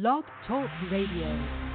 Blog 0.00 0.22
Talk 0.46 0.70
Radio. 0.92 1.67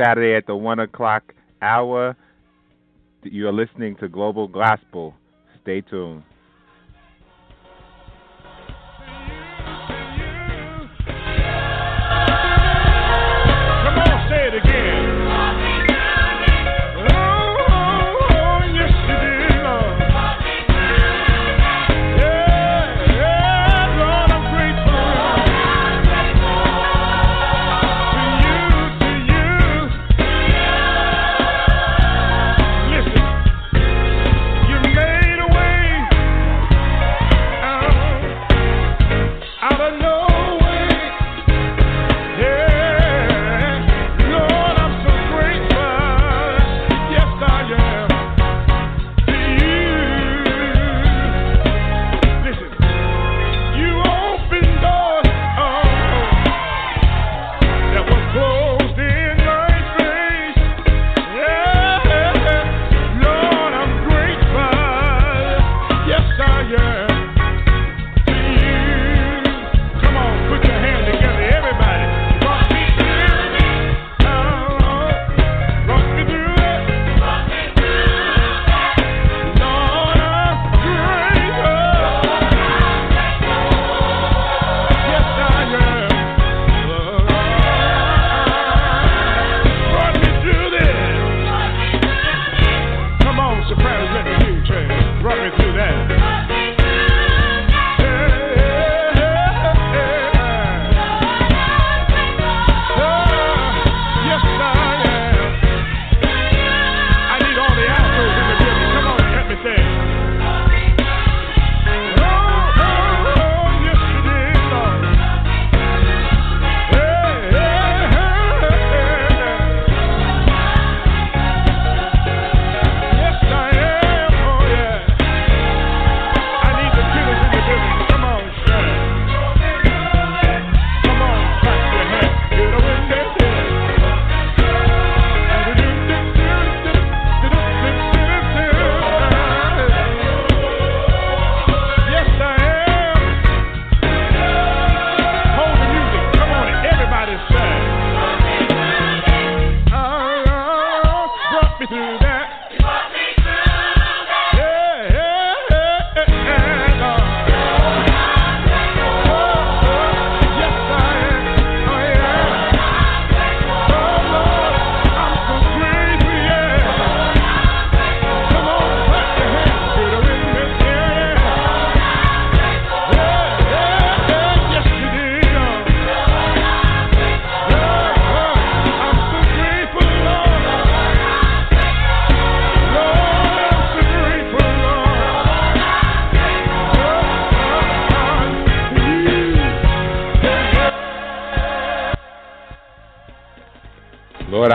Saturday 0.00 0.34
at 0.34 0.46
the 0.46 0.56
1 0.56 0.78
o'clock 0.78 1.34
hour. 1.60 2.16
You're 3.22 3.52
listening 3.52 3.96
to 3.96 4.08
Global 4.08 4.48
Gospel. 4.48 5.14
Stay 5.62 5.82
tuned. 5.82 6.22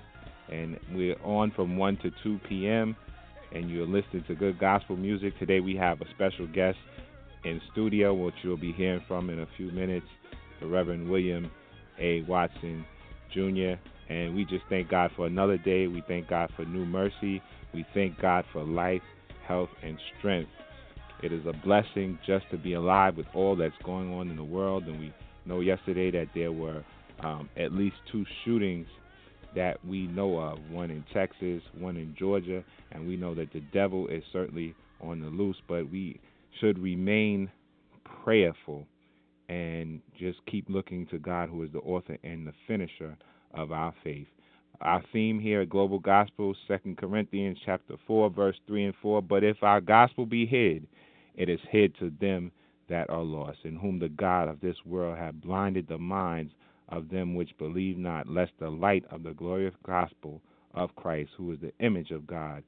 And 0.51 0.79
we're 0.93 1.21
on 1.23 1.53
from 1.53 1.77
1 1.77 1.99
to 1.99 2.11
2 2.23 2.41
p.m. 2.49 2.97
And 3.55 3.71
you're 3.71 3.87
listening 3.87 4.25
to 4.29 4.35
good 4.35 4.59
gospel 4.59 4.97
music. 4.97 5.39
Today 5.39 5.61
we 5.61 5.77
have 5.77 6.01
a 6.01 6.09
special 6.15 6.47
guest, 6.47 6.79
in 7.45 7.61
studio, 7.73 8.15
which 8.15 8.35
you'll 8.43 8.57
be 8.57 8.73
hearing 8.73 9.03
from 9.07 9.31
in 9.31 9.41
a 9.41 9.47
few 9.57 9.71
minutes, 9.71 10.07
the 10.61 10.67
Reverend 10.67 11.09
William 11.09 11.51
A. 11.99 12.23
Watson 12.23 12.85
Jr. 13.33 13.81
And 14.09 14.35
we 14.35 14.45
just 14.45 14.65
thank 14.69 14.89
God 14.89 15.11
for 15.17 15.27
another 15.27 15.59
day. 15.59 15.87
We 15.87 16.03
thank 16.09 16.29
God 16.29 16.51
for 16.57 16.65
new 16.65 16.87
mercy. 16.87 17.43
We 17.75 17.87
thank 17.95 18.21
God 18.21 18.45
for 18.53 18.65
life, 18.65 19.03
health, 19.47 19.69
and 19.83 19.99
strength. 20.19 20.51
It 21.23 21.33
is 21.33 21.45
a 21.47 21.53
blessing 21.65 22.19
just 22.27 22.45
to 22.51 22.57
be 22.57 22.75
alive 22.75 23.17
with 23.17 23.27
all 23.35 23.57
that's 23.57 23.75
going 23.85 24.13
on 24.15 24.31
in 24.31 24.37
the 24.37 24.45
world. 24.45 24.85
And 24.85 24.99
we 24.99 25.13
know 25.45 25.61
yesterday 25.61 26.11
that 26.13 26.29
there 26.35 26.53
were 26.53 26.85
um, 27.21 27.49
at 27.57 27.73
least 27.73 27.97
two 28.11 28.25
shootings 28.45 28.87
that 29.55 29.85
we 29.85 30.07
know 30.07 30.39
of 30.39 30.59
one 30.71 30.91
in 30.91 31.05
Texas, 31.13 31.63
one 31.79 31.97
in 31.97 32.15
Georgia. 32.19 32.63
And 32.93 33.07
we 33.07 33.17
know 33.17 33.35
that 33.35 33.53
the 33.53 33.61
devil 33.73 34.07
is 34.09 34.23
certainly 34.33 34.75
on 35.01 35.21
the 35.21 35.29
loose, 35.29 35.57
but 35.69 35.91
we 35.91 36.21
should 36.61 36.79
remain 36.79 37.51
prayerful 38.25 38.87
and 39.49 40.01
just 40.19 40.39
keep 40.47 40.67
looking 40.69 41.07
to 41.07 41.19
God, 41.19 41.49
who 41.49 41.63
is 41.63 41.73
the 41.73 41.79
author 41.79 42.19
and 42.23 42.47
the 42.47 42.53
finisher 42.67 43.17
of 43.55 43.73
our 43.73 43.95
faith. 44.05 44.27
Our 44.81 45.03
theme 45.13 45.41
here 45.41 45.63
at 45.63 45.71
Global 45.71 45.99
Gospel, 45.99 46.55
2 46.69 46.95
Corinthians 46.97 47.59
chapter 47.65 47.95
4, 48.07 48.31
verse 48.31 48.57
3 48.67 48.87
and 48.87 48.95
4. 49.01 49.23
But 49.23 49.43
if 49.43 49.63
our 49.63 49.81
gospel 49.81 50.27
be 50.27 50.47
hid, 50.47 50.87
it 51.35 51.49
is 51.49 51.59
hid 51.71 51.97
to 51.99 52.13
them 52.21 52.53
that 52.89 53.11
are 53.11 53.23
lost, 53.23 53.59
in 53.65 53.77
whom 53.77 53.99
the 53.99 54.09
God 54.09 54.49
of 54.49 54.61
this 54.61 54.77
world 54.85 55.19
hath 55.19 55.35
blinded 55.35 55.89
the 55.89 55.99
minds 55.99 56.53
of 56.89 57.09
them 57.09 57.35
which 57.35 57.57
believe 57.59 57.99
not, 57.99 58.29
lest 58.29 58.53
the 58.59 58.71
light 58.71 59.05
of 59.11 59.23
the 59.23 59.35
glorious 59.35 59.75
gospel 59.85 60.41
of 60.75 60.95
Christ, 60.97 61.31
who 61.37 61.53
is 61.53 61.59
the 61.61 61.73
image 61.85 62.11
of 62.11 62.27
God, 62.27 62.63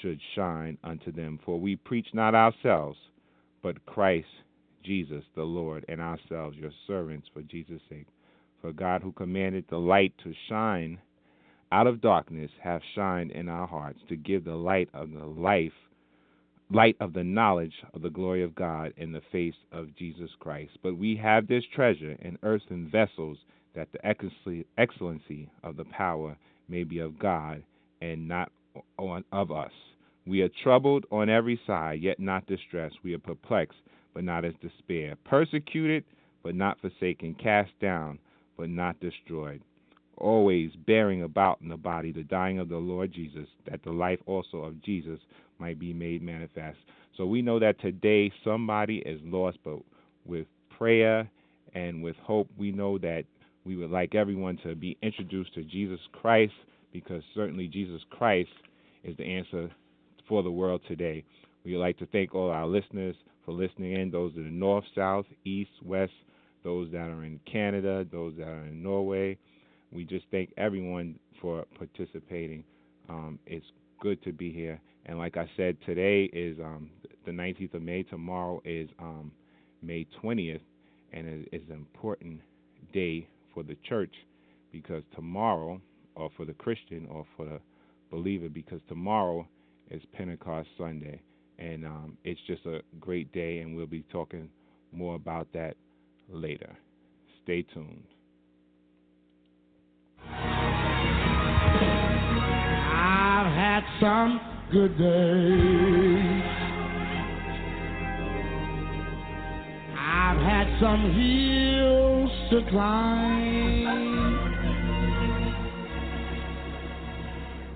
should 0.00 0.20
shine 0.34 0.78
unto 0.84 1.10
them. 1.10 1.38
For 1.44 1.58
we 1.58 1.76
preach 1.76 2.08
not 2.12 2.34
ourselves, 2.34 2.98
but 3.62 3.84
Christ 3.86 4.28
Jesus 4.84 5.24
the 5.34 5.42
Lord, 5.42 5.84
and 5.88 6.00
ourselves 6.00 6.56
your 6.56 6.70
servants 6.86 7.28
for 7.32 7.42
Jesus' 7.42 7.80
sake. 7.88 8.06
For 8.60 8.72
God, 8.72 9.02
who 9.02 9.12
commanded 9.12 9.64
the 9.68 9.78
light 9.78 10.14
to 10.22 10.32
shine 10.48 10.98
out 11.72 11.86
of 11.86 12.00
darkness, 12.00 12.50
hath 12.62 12.82
shined 12.94 13.32
in 13.32 13.48
our 13.48 13.66
hearts 13.66 13.98
to 14.08 14.16
give 14.16 14.44
the 14.44 14.54
light 14.54 14.88
of 14.94 15.10
the 15.10 15.24
life, 15.24 15.72
light 16.70 16.96
of 17.00 17.12
the 17.12 17.24
knowledge 17.24 17.74
of 17.94 18.02
the 18.02 18.10
glory 18.10 18.42
of 18.42 18.54
God 18.54 18.92
in 18.96 19.12
the 19.12 19.22
face 19.32 19.54
of 19.72 19.94
Jesus 19.96 20.30
Christ. 20.38 20.72
But 20.82 20.96
we 20.96 21.16
have 21.16 21.46
this 21.46 21.64
treasure 21.74 22.16
in 22.20 22.38
earthen 22.42 22.88
vessels, 22.88 23.38
that 23.76 23.88
the 23.92 24.04
excellency 24.78 25.48
of 25.62 25.76
the 25.76 25.84
power 25.84 26.36
may 26.68 26.82
be 26.82 26.98
of 26.98 27.18
God 27.18 27.62
and 28.00 28.26
not 28.26 28.50
on, 28.98 29.24
of 29.32 29.52
us. 29.52 29.70
We 30.26 30.42
are 30.42 30.50
troubled 30.62 31.04
on 31.12 31.28
every 31.30 31.60
side, 31.66 32.00
yet 32.02 32.18
not 32.18 32.46
distressed. 32.46 32.96
We 33.04 33.14
are 33.14 33.18
perplexed, 33.18 33.78
but 34.12 34.24
not 34.24 34.44
as 34.44 34.54
despair. 34.60 35.16
Persecuted, 35.24 36.04
but 36.42 36.56
not 36.56 36.80
forsaken. 36.80 37.36
Cast 37.40 37.70
down, 37.80 38.18
but 38.56 38.68
not 38.68 38.98
destroyed. 38.98 39.60
Always 40.16 40.70
bearing 40.86 41.22
about 41.22 41.60
in 41.60 41.68
the 41.68 41.76
body 41.76 42.10
the 42.10 42.24
dying 42.24 42.58
of 42.58 42.68
the 42.68 42.76
Lord 42.76 43.12
Jesus, 43.12 43.46
that 43.70 43.84
the 43.84 43.92
life 43.92 44.18
also 44.26 44.58
of 44.58 44.82
Jesus 44.82 45.20
might 45.58 45.78
be 45.78 45.92
made 45.92 46.22
manifest. 46.22 46.78
So 47.16 47.26
we 47.26 47.42
know 47.42 47.58
that 47.60 47.80
today 47.80 48.32
somebody 48.42 48.98
is 48.98 49.20
lost, 49.24 49.58
but 49.64 49.78
with 50.24 50.46
prayer 50.76 51.30
and 51.74 52.02
with 52.02 52.16
hope, 52.16 52.48
we 52.58 52.72
know 52.72 52.98
that 52.98 53.24
we 53.66 53.76
would 53.76 53.90
like 53.90 54.14
everyone 54.14 54.58
to 54.62 54.76
be 54.76 54.96
introduced 55.02 55.52
to 55.54 55.64
Jesus 55.64 55.98
Christ 56.12 56.52
because 56.92 57.22
certainly 57.34 57.66
Jesus 57.66 58.00
Christ 58.10 58.48
is 59.02 59.16
the 59.16 59.24
answer 59.24 59.68
for 60.28 60.42
the 60.44 60.50
world 60.50 60.80
today. 60.86 61.24
We 61.64 61.72
would 61.72 61.80
like 61.80 61.98
to 61.98 62.06
thank 62.06 62.34
all 62.34 62.48
our 62.48 62.66
listeners 62.66 63.16
for 63.44 63.52
listening 63.52 63.94
in. 63.94 64.10
Those 64.10 64.32
in 64.36 64.44
the 64.44 64.50
north, 64.50 64.84
south, 64.94 65.26
east, 65.44 65.72
west, 65.84 66.12
those 66.62 66.90
that 66.92 67.08
are 67.08 67.24
in 67.24 67.40
Canada, 67.50 68.06
those 68.10 68.34
that 68.38 68.46
are 68.46 68.66
in 68.66 68.82
Norway. 68.82 69.36
We 69.92 70.04
just 70.04 70.26
thank 70.30 70.52
everyone 70.56 71.18
for 71.40 71.64
participating. 71.76 72.62
Um, 73.08 73.38
it's 73.46 73.66
good 74.00 74.22
to 74.22 74.32
be 74.32 74.52
here. 74.52 74.80
And 75.06 75.18
like 75.18 75.36
I 75.36 75.50
said, 75.56 75.76
today 75.84 76.24
is 76.32 76.58
um, 76.60 76.88
the 77.24 77.32
19th 77.32 77.74
of 77.74 77.82
May. 77.82 78.04
Tomorrow 78.04 78.62
is 78.64 78.88
um, 79.00 79.32
May 79.82 80.06
20th, 80.22 80.60
and 81.12 81.26
it 81.26 81.48
is 81.52 81.62
an 81.68 81.74
important 81.74 82.40
day 82.92 83.28
for 83.56 83.64
the 83.64 83.76
church 83.88 84.12
because 84.70 85.02
tomorrow, 85.14 85.80
or 86.14 86.30
for 86.36 86.44
the 86.44 86.52
Christian, 86.52 87.08
or 87.10 87.24
for 87.36 87.46
the 87.46 87.60
believer, 88.10 88.48
because 88.48 88.80
tomorrow 88.86 89.48
is 89.90 90.02
Pentecost 90.12 90.68
Sunday 90.76 91.20
and 91.58 91.84
um, 91.86 92.18
it's 92.24 92.40
just 92.46 92.66
a 92.66 92.80
great 93.00 93.32
day, 93.32 93.58
and 93.58 93.76
we'll 93.76 93.86
be 93.86 94.04
talking 94.12 94.48
more 94.92 95.14
about 95.14 95.48
that 95.54 95.74
later. 96.28 96.76
Stay 97.42 97.62
tuned. 97.62 98.04
I've 100.28 100.36
had 103.52 103.80
some 104.00 104.40
good 104.70 104.98
days. 104.98 106.42
I've 109.98 110.42
had 110.42 110.78
some 110.80 111.12
hills 111.12 112.05
to 112.50 112.62
climb. 112.70 113.86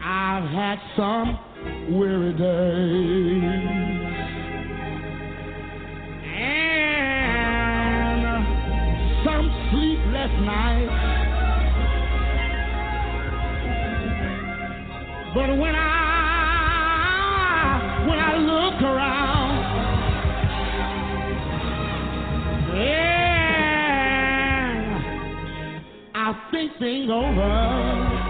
I've 0.02 0.48
had 0.50 0.78
some 0.96 1.38
weary 1.96 2.32
days. 2.32 3.42
And 6.36 6.86
some 9.24 9.50
sleepless 9.70 10.32
nights. 10.46 11.10
But 15.34 15.48
when 15.58 15.74
I 15.74 15.79
Things 26.80 27.10
over. 27.10 28.20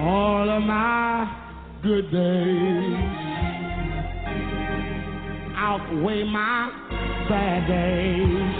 all 0.00 0.48
of 0.48 0.62
my 0.62 1.28
good 1.82 2.10
days 2.10 2.96
outweigh 5.56 6.24
my 6.24 6.70
bad 7.28 7.66
days. 7.68 8.54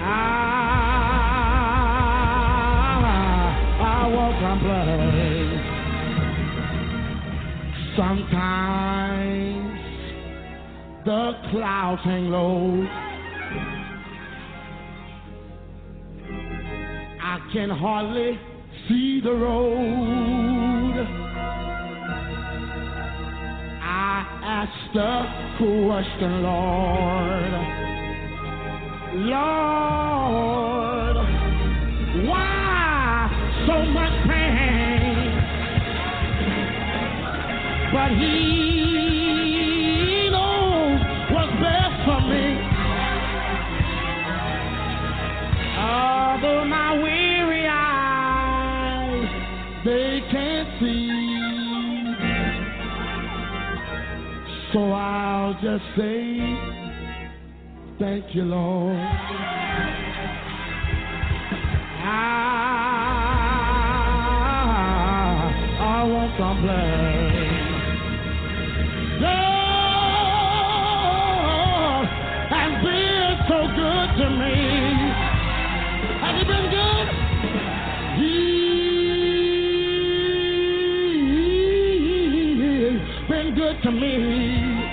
Ah, 0.00 0.38
I, 3.02 3.10
I 3.82 4.06
won't 4.14 4.38
complain. 4.38 5.48
Sometimes 7.96 9.80
the 11.04 11.32
clouds 11.50 12.02
hang 12.04 12.30
low. 12.30 13.07
Can 17.52 17.70
hardly 17.70 18.38
see 18.88 19.20
the 19.22 19.32
road. 19.32 20.96
I 23.80 24.26
asked 24.42 24.92
the 24.92 25.24
question, 25.56 26.42
Lord, 26.42 27.52
Lord, 29.30 31.16
why 32.28 33.30
so 33.66 33.76
much 33.86 34.12
pain? 34.28 35.32
But 37.92 38.10
He 38.18 38.77
just 55.62 55.84
say, 55.96 56.38
thank 57.98 58.32
you, 58.32 58.44
Lord. 58.44 58.96
I, 62.00 62.14
I 65.80 66.04
won't 66.04 66.36
complain. 66.36 67.58
Lord 69.20 69.58
has 72.54 72.72
been 72.84 73.38
so 73.48 73.58
good 73.74 74.08
to 74.22 74.30
me. 74.38 74.56
Has 76.22 76.34
he 76.38 76.44
been 76.46 76.66
good? 76.70 77.06
He's 82.78 83.28
been 83.28 83.48
good 83.56 83.76
to 83.82 83.90
me 83.90 84.87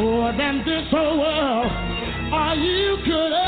more 0.00 0.32
than 0.32 0.58
this 0.64 0.86
whole 0.90 1.18
world. 1.18 1.72
are 2.32 2.54
you 2.54 2.98
good 3.04 3.32
could 3.32 3.47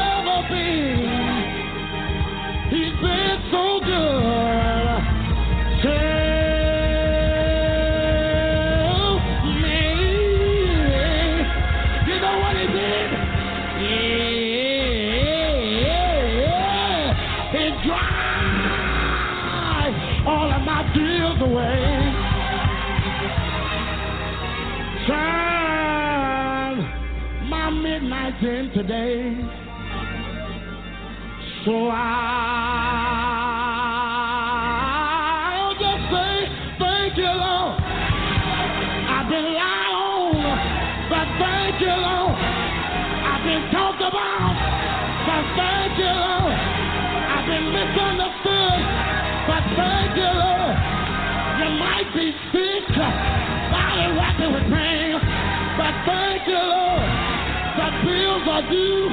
are 58.60 58.70
due. 58.70 59.08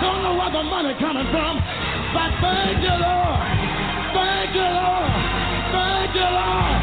Don't 0.00 0.22
know 0.22 0.34
where 0.38 0.50
the 0.52 0.62
money 0.62 0.94
coming 1.00 1.26
from, 1.32 1.58
but 2.14 2.30
thank 2.40 2.78
you, 2.82 2.94
Lord. 2.94 3.40
Thank 4.14 4.54
you, 4.54 4.62
Lord. 4.62 5.10
Thank 5.74 6.14
you, 6.14 6.28
Lord. 6.38 6.76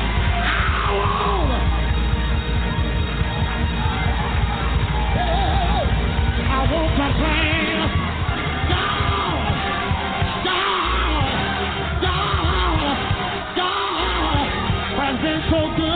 I 0.43 0.89
won't. 1.00 1.51
I 6.43 6.60
won't 6.72 6.93
complain. 7.00 7.77
God, 8.69 9.53
God, 10.43 11.24
God, 12.03 12.98
God 13.55 14.45
has 15.00 15.15
been 15.22 15.41
so 15.50 15.60
good 15.77 15.92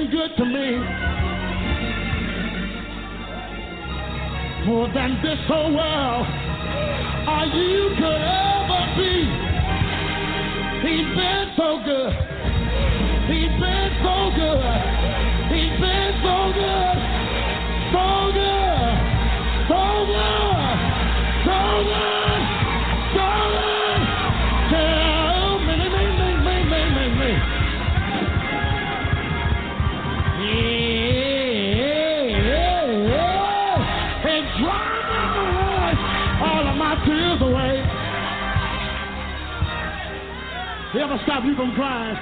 been 0.00 0.10
good 0.10 0.36
to 0.36 0.44
me. 0.44 0.78
More 4.66 4.88
than 4.94 5.20
this 5.22 5.38
whole 5.46 5.74
world 5.74 6.26
or 7.28 7.44
you 7.46 7.90
could 7.96 8.22
ever 8.22 8.82
be. 8.96 9.28
He's 10.88 11.16
been 11.16 11.52
so 11.56 11.82
good. 11.84 12.49
Stop 41.24 41.44
you 41.44 41.54
from 41.54 41.74
crying? 41.74 42.16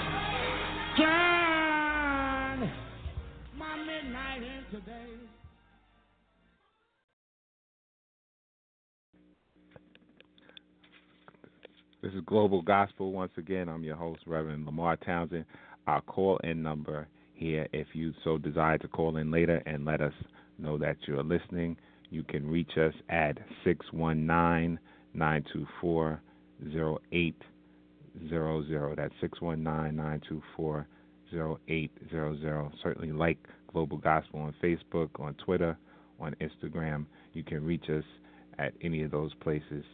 Turn 0.97 2.71
my 3.57 3.77
midnight 3.77 4.43
into 4.43 4.85
day. 4.85 5.07
This 12.03 12.13
is 12.13 12.21
Global 12.27 12.63
Gospel. 12.63 13.13
Once 13.13 13.33
again, 13.37 13.69
I'm 13.69 13.85
your 13.85 13.95
host, 13.95 14.21
Reverend 14.27 14.67
Lamar 14.67 14.97
Townsend. 14.97 15.45
Our 15.87 16.01
call 16.01 16.39
in 16.39 16.63
number 16.63 17.07
here, 17.35 17.69
if 17.73 17.89
you 17.93 18.13
so 18.25 18.37
desire 18.37 18.79
to 18.79 18.89
call 18.89 19.17
in 19.17 19.31
later 19.31 19.63
and 19.67 19.85
let 19.85 20.01
us 20.01 20.13
know 20.59 20.77
that 20.79 20.97
you're 21.07 21.23
listening, 21.23 21.77
you 22.11 22.25
can 22.25 22.49
reach 22.49 22.77
us 22.77 22.95
at 23.11 23.39
619 23.65 24.79
924 25.15 26.21
0800. 26.67 27.58
That's 28.97 29.15
619 29.21 29.97
924 29.97 30.87
0800. 31.33 32.73
Certainly 32.83 33.13
like 33.13 33.39
Global 33.73 33.99
Gospel 33.99 34.41
on 34.41 34.55
Facebook, 34.63 35.11
on 35.19 35.35
Twitter, 35.35 35.77
on 36.21 36.35
Instagram. 36.41 37.07
You 37.33 37.43
can 37.43 37.65
reach 37.65 37.89
us 37.91 38.05
at 38.59 38.73
any 38.83 39.03
of 39.03 39.11
those 39.11 39.33
places. 39.35 39.85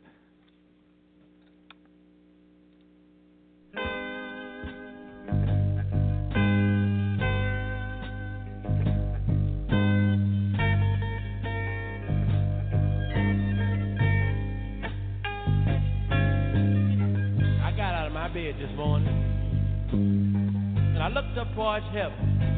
Towards 21.54 21.87
heaven 21.92 22.54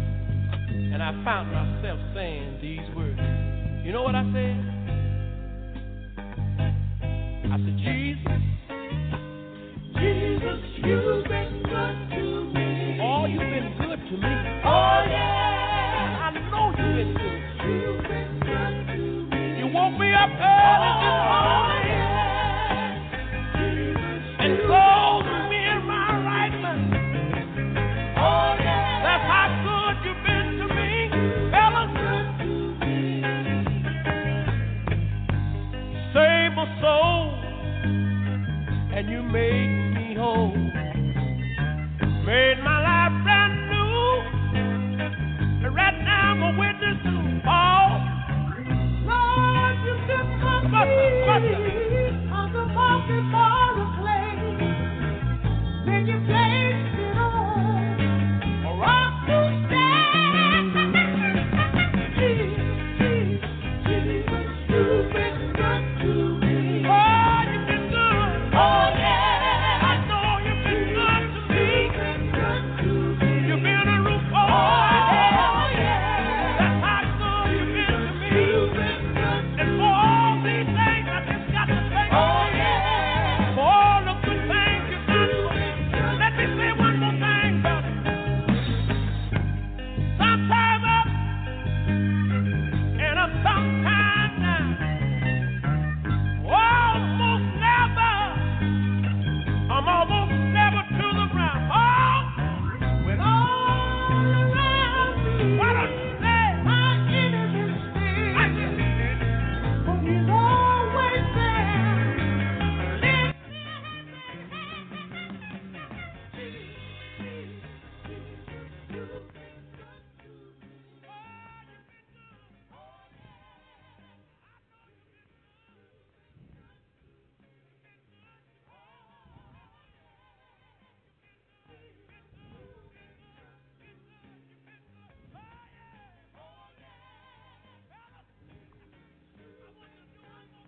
and 0.97 1.03
I 1.03 1.13
found 1.25 1.53
myself 1.53 2.01
saying 2.15 2.59
these 2.63 2.97
words. 2.97 3.21
You 3.85 3.93
know 3.93 4.03
what 4.03 4.15
I 4.15 4.23
said? 4.33 4.57
I 7.53 7.57
said, 7.61 7.77
Jesus, 7.85 8.43
Jesus, 10.01 10.61
you've 10.85 11.06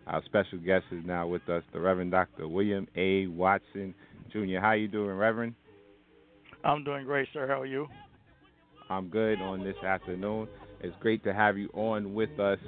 Our 0.08 0.22
special 0.24 0.58
guest 0.58 0.86
is 0.90 1.04
now 1.04 1.26
with 1.26 1.46
us, 1.50 1.62
the 1.72 1.80
Reverend 1.80 2.12
Dr. 2.12 2.48
William 2.48 2.88
A. 2.96 3.26
Watson 3.26 3.94
Jr. 4.32 4.58
How 4.58 4.72
you 4.72 4.88
doing, 4.88 5.14
Reverend? 5.14 5.54
I'm 6.64 6.82
doing 6.82 7.04
great, 7.04 7.28
sir. 7.34 7.46
How 7.46 7.60
are 7.60 7.66
you? 7.66 7.86
I'm 8.88 9.08
good 9.08 9.38
on 9.42 9.62
this 9.62 9.76
afternoon. 9.84 10.48
It's 10.80 10.96
great 11.00 11.22
to 11.24 11.34
have 11.34 11.58
you 11.58 11.68
on 11.74 12.14
with 12.14 12.40
us 12.40 12.58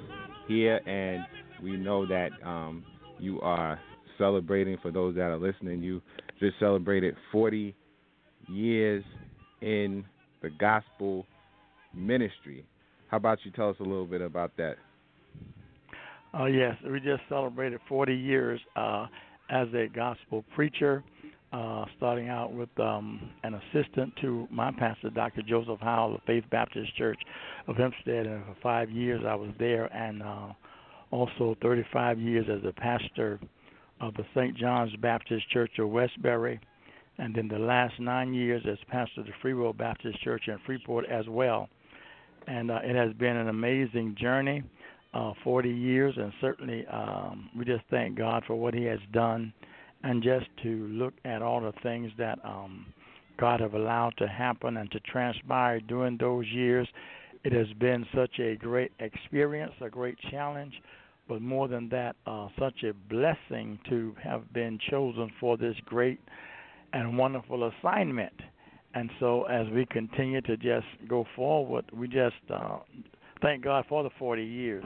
here, 0.47 0.77
and 0.87 1.25
we 1.63 1.77
know 1.77 2.05
that 2.05 2.29
um, 2.45 2.85
you 3.17 3.41
are 3.41 3.79
celebrating. 4.19 4.77
For 4.79 4.91
those 4.91 5.15
that 5.15 5.31
are 5.31 5.37
listening, 5.37 5.81
you 5.81 5.99
just 6.39 6.59
celebrated 6.59 7.15
40 7.31 7.73
years 8.49 9.03
in 9.61 10.05
the 10.43 10.51
gospel 10.51 11.25
ministry. 11.91 12.65
How 13.07 13.17
about 13.17 13.39
you 13.43 13.51
tell 13.51 13.69
us 13.69 13.77
a 13.79 13.83
little 13.83 14.05
bit 14.05 14.21
about 14.21 14.55
that? 14.57 14.75
Oh, 16.33 16.45
yes. 16.45 16.75
We 16.89 16.99
just 16.99 17.23
celebrated 17.29 17.79
40 17.89 18.15
years 18.15 18.59
uh, 18.75 19.07
as 19.49 19.67
a 19.73 19.87
gospel 19.93 20.45
preacher, 20.55 21.03
uh, 21.51 21.85
starting 21.97 22.29
out 22.29 22.53
with 22.53 22.69
um, 22.79 23.29
an 23.43 23.55
assistant 23.55 24.13
to 24.21 24.47
my 24.49 24.71
pastor, 24.71 25.09
Dr. 25.09 25.41
Joseph 25.41 25.79
Howell 25.81 26.15
of 26.15 26.21
Faith 26.25 26.45
Baptist 26.49 26.95
Church 26.95 27.19
of 27.67 27.75
Hempstead. 27.75 28.25
And 28.27 28.45
for 28.45 28.55
five 28.63 28.89
years 28.89 29.21
I 29.27 29.35
was 29.35 29.49
there, 29.59 29.85
and 29.93 30.23
uh, 30.23 30.53
also 31.11 31.57
35 31.61 32.19
years 32.19 32.45
as 32.49 32.63
a 32.67 32.71
pastor 32.71 33.39
of 33.99 34.13
the 34.13 34.23
St. 34.33 34.55
John's 34.57 34.95
Baptist 34.97 35.49
Church 35.51 35.71
of 35.79 35.89
Westbury 35.89 36.59
and 37.17 37.35
then 37.35 37.47
the 37.47 37.59
last 37.59 37.93
nine 37.99 38.33
years 38.33 38.63
as 38.69 38.77
pastor 38.89 39.21
of 39.21 39.27
the 39.27 39.33
Free 39.41 39.53
Will 39.53 39.73
Baptist 39.73 40.21
Church 40.23 40.43
in 40.47 40.57
Freeport 40.65 41.05
as 41.05 41.25
well. 41.27 41.69
And 42.47 42.71
uh, 42.71 42.79
it 42.83 42.95
has 42.95 43.13
been 43.13 43.37
an 43.37 43.47
amazing 43.47 44.15
journey, 44.19 44.63
uh, 45.13 45.33
40 45.43 45.69
years, 45.69 46.13
and 46.17 46.31
certainly 46.39 46.85
um, 46.87 47.49
we 47.57 47.65
just 47.65 47.83
thank 47.89 48.17
God 48.17 48.43
for 48.47 48.55
what 48.55 48.73
He 48.73 48.83
has 48.85 48.99
done, 49.11 49.53
and 50.03 50.23
just 50.23 50.45
to 50.63 50.87
look 50.87 51.13
at 51.25 51.41
all 51.41 51.61
the 51.61 51.73
things 51.83 52.11
that 52.17 52.39
um, 52.43 52.85
God 53.37 53.59
have 53.59 53.73
allowed 53.73 54.13
to 54.17 54.27
happen 54.27 54.77
and 54.77 54.89
to 54.91 54.99
transpire 55.01 55.79
during 55.79 56.17
those 56.17 56.45
years. 56.47 56.87
It 57.43 57.53
has 57.53 57.67
been 57.79 58.05
such 58.15 58.39
a 58.39 58.55
great 58.55 58.91
experience, 58.99 59.73
a 59.81 59.89
great 59.89 60.17
challenge, 60.29 60.73
but 61.27 61.41
more 61.41 61.67
than 61.67 61.89
that, 61.89 62.15
uh, 62.27 62.49
such 62.59 62.83
a 62.83 62.93
blessing 63.09 63.79
to 63.89 64.15
have 64.23 64.51
been 64.53 64.77
chosen 64.89 65.31
for 65.39 65.57
this 65.57 65.75
great 65.85 66.19
and 66.93 67.17
wonderful 67.17 67.69
assignment. 67.69 68.33
And 68.93 69.09
so, 69.19 69.43
as 69.43 69.67
we 69.73 69.85
continue 69.85 70.41
to 70.41 70.57
just 70.57 70.85
go 71.07 71.25
forward, 71.35 71.85
we 71.93 72.07
just 72.07 72.35
uh, 72.53 72.79
thank 73.41 73.63
God 73.63 73.85
for 73.87 74.03
the 74.03 74.09
40 74.19 74.43
years. 74.43 74.85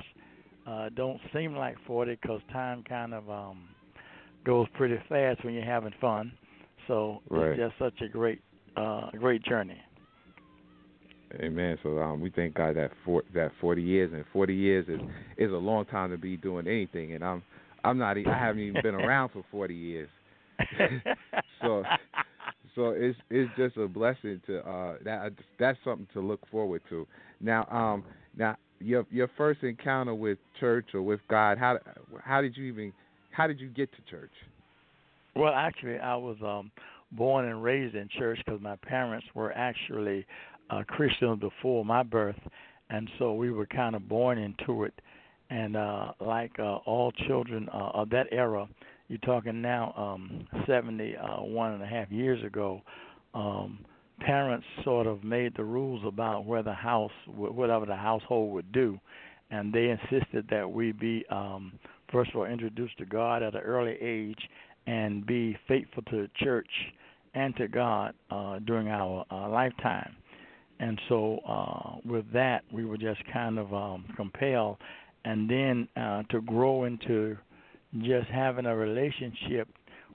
Uh, 0.65 0.89
don't 0.95 1.19
seem 1.34 1.56
like 1.56 1.75
40 1.86 2.17
because 2.19 2.41
time 2.51 2.84
kind 2.88 3.13
of 3.13 3.30
um, 3.30 3.69
goes 4.45 4.67
pretty 4.75 4.97
fast 5.08 5.43
when 5.45 5.54
you're 5.54 5.63
having 5.63 5.93
fun. 6.01 6.32
So 6.88 7.21
right. 7.30 7.51
it's 7.51 7.60
just 7.60 7.80
such 7.80 8.01
a 8.01 8.08
great, 8.08 8.41
uh, 8.75 9.12
great 9.12 9.43
journey. 9.43 9.78
Amen. 11.39 11.78
So 11.84 11.99
um, 11.99 12.21
we 12.21 12.30
thank 12.30 12.56
God 12.56 12.75
that 12.78 12.91
for 13.04 13.23
that 13.34 13.51
40 13.60 13.82
years 13.82 14.12
and 14.13 14.23
40 14.32 14.54
years 14.54 14.88
is 14.88 15.01
is 15.38 15.51
a 15.51 15.56
long 15.56 15.86
time 15.86 16.12
to 16.12 16.17
be 16.17 16.38
doing 16.38 16.67
anything. 16.67 17.13
And 17.13 17.23
I'm 17.23 17.43
I'm 17.84 17.97
not 17.97 18.17
I 18.17 18.38
haven't 18.38 18.62
even 18.62 18.82
been 18.82 18.95
around 19.01 19.30
for 19.30 19.43
40 19.51 19.75
years. 19.75 20.10
so 21.62 21.84
so 22.75 22.89
it's 22.89 23.17
it's 23.30 23.51
just 23.58 23.75
a 23.78 23.88
blessing 23.88 24.41
to 24.47 24.60
uh 24.60 24.95
that 25.04 25.34
that's 25.60 25.78
something 25.84 26.08
to 26.13 26.21
look 26.21 26.39
forward 26.49 26.82
to. 26.89 27.06
Now 27.41 27.67
um 27.69 28.04
now 28.38 28.56
your 28.79 29.05
your 29.09 29.29
first 29.38 29.63
encounter 29.63 30.13
with 30.13 30.38
church 30.59 30.88
or 30.93 31.01
with 31.01 31.19
God 31.29 31.57
how 31.57 31.79
how 32.23 32.41
did 32.41 32.57
you 32.57 32.65
even 32.65 32.93
how 33.35 33.47
did 33.47 33.59
you 33.59 33.67
get 33.67 33.89
to 33.91 33.97
church? 34.09 34.31
Well, 35.35 35.53
actually, 35.53 35.99
I 35.99 36.15
was 36.15 36.38
um 36.43 36.71
born 37.11 37.45
and 37.45 37.61
raised 37.61 37.95
in 37.95 38.09
church 38.17 38.39
because 38.45 38.61
my 38.61 38.77
parents 38.77 39.27
were 39.33 39.51
actually 39.53 40.25
uh, 40.69 40.83
Christians 40.88 41.39
before 41.39 41.85
my 41.85 42.03
birth, 42.03 42.39
and 42.89 43.09
so 43.19 43.33
we 43.33 43.51
were 43.51 43.65
kind 43.65 43.95
of 43.95 44.07
born 44.07 44.38
into 44.38 44.85
it. 44.85 44.93
And 45.49 45.77
uh, 45.77 46.13
like 46.19 46.53
uh, 46.57 46.77
all 46.85 47.11
children 47.27 47.69
uh, 47.71 47.91
of 47.93 48.09
that 48.09 48.27
era, 48.31 48.67
you're 49.09 49.19
talking 49.19 49.61
now 49.61 49.93
um, 49.95 50.47
71 50.65 51.73
and 51.73 51.83
a 51.83 51.85
half 51.85 52.11
years 52.11 52.43
ago. 52.43 52.81
Um, 53.35 53.79
parents 54.19 54.65
sort 54.84 55.08
of 55.08 55.23
made 55.23 55.54
the 55.56 55.63
rules 55.63 56.01
about 56.06 56.45
where 56.45 56.63
the 56.63 56.73
house, 56.73 57.12
whatever 57.28 57.86
the 57.86 57.95
household 57.95 58.54
would 58.54 58.71
do, 58.71 58.99
and 59.51 59.73
they 59.73 59.89
insisted 59.89 60.45
that 60.49 60.69
we 60.69 60.91
be 60.91 61.25
um, 61.30 61.73
first 62.12 62.32
of 62.32 62.38
all 62.38 62.45
introduced 62.45 62.97
to 62.97 63.06
God 63.06 63.43
at 63.43 63.56
an 63.56 63.62
early 63.62 63.97
age 64.01 64.39
and 64.88 65.25
be 65.25 65.58
faithful 65.67 66.04
to 66.04 66.23
the 66.23 66.30
church 66.38 66.69
and 67.34 67.56
to 67.58 67.67
God 67.67 68.13
uh, 68.32 68.60
during 68.60 68.88
our 68.88 69.25
uh, 69.30 69.49
lifetime. 69.49 70.15
And 70.80 70.99
so, 71.08 71.39
uh, 71.47 71.97
with 72.06 72.25
that, 72.34 72.63
we 72.71 72.86
were 72.86 72.97
just 72.97 73.21
kind 73.32 73.58
of 73.58 73.73
um, 73.73 74.06
compelled, 74.15 74.78
and 75.23 75.49
then 75.49 75.88
uh, 75.95 76.23
to 76.32 76.41
grow 76.41 76.84
into 76.84 77.38
just 78.01 78.28
having 78.28 78.65
a 78.65 78.75
relationship 78.75 79.69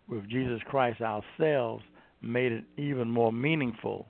with 0.07 0.29
Jesus 0.29 0.61
Christ 0.67 1.01
ourselves 1.01 1.83
made 2.23 2.53
it 2.53 2.65
even 2.77 3.11
more 3.11 3.33
meaningful 3.33 4.07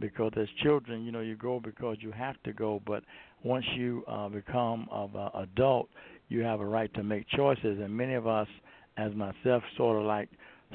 because 0.00 0.32
as 0.36 0.48
children, 0.62 1.04
you 1.04 1.12
know, 1.12 1.20
you 1.20 1.36
go 1.36 1.60
because 1.60 1.96
you 2.00 2.12
have 2.12 2.40
to 2.44 2.52
go, 2.52 2.80
but 2.86 3.02
once 3.42 3.64
you 3.76 4.04
uh, 4.06 4.28
become 4.28 4.86
of 4.90 5.14
uh, 5.16 5.30
adult, 5.34 5.88
you 6.28 6.40
have 6.40 6.60
a 6.60 6.64
right 6.64 6.92
to 6.94 7.02
make 7.02 7.26
choices. 7.30 7.78
And 7.80 7.90
many 7.90 8.14
of 8.14 8.26
us, 8.26 8.46
as 8.96 9.12
myself, 9.14 9.62
sort 9.76 9.98
of 9.98 10.04
like 10.04 10.28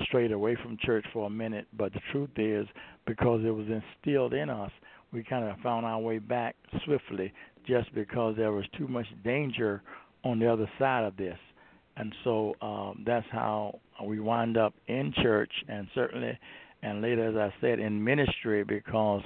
strayed 0.03 0.31
away 0.31 0.57
from 0.61 0.77
church 0.81 1.05
for 1.13 1.27
a 1.27 1.29
minute. 1.29 1.67
But 1.77 1.93
the 1.93 2.01
truth 2.11 2.31
is, 2.37 2.67
because 3.05 3.41
it 3.45 3.51
was 3.51 3.67
instilled 3.67 4.33
in 4.33 4.49
us, 4.49 4.71
we 5.13 5.23
kind 5.23 5.45
of 5.45 5.57
found 5.59 5.85
our 5.85 5.99
way 5.99 6.19
back 6.19 6.55
swiftly, 6.85 7.31
just 7.65 7.93
because 7.93 8.35
there 8.35 8.51
was 8.51 8.65
too 8.77 8.87
much 8.87 9.05
danger 9.23 9.83
on 10.25 10.39
the 10.39 10.51
other 10.51 10.69
side 10.79 11.05
of 11.05 11.15
this 11.15 11.37
and 11.95 12.13
so 12.23 12.55
um, 12.61 13.03
that's 13.05 13.25
how 13.31 13.79
we 14.03 14.19
wind 14.19 14.57
up 14.57 14.73
in 14.87 15.13
church, 15.21 15.51
and 15.67 15.87
certainly, 15.93 16.37
and 16.83 17.01
later, 17.01 17.29
as 17.29 17.35
I 17.35 17.53
said, 17.61 17.79
in 17.79 18.03
ministry, 18.03 18.63
because 18.63 19.21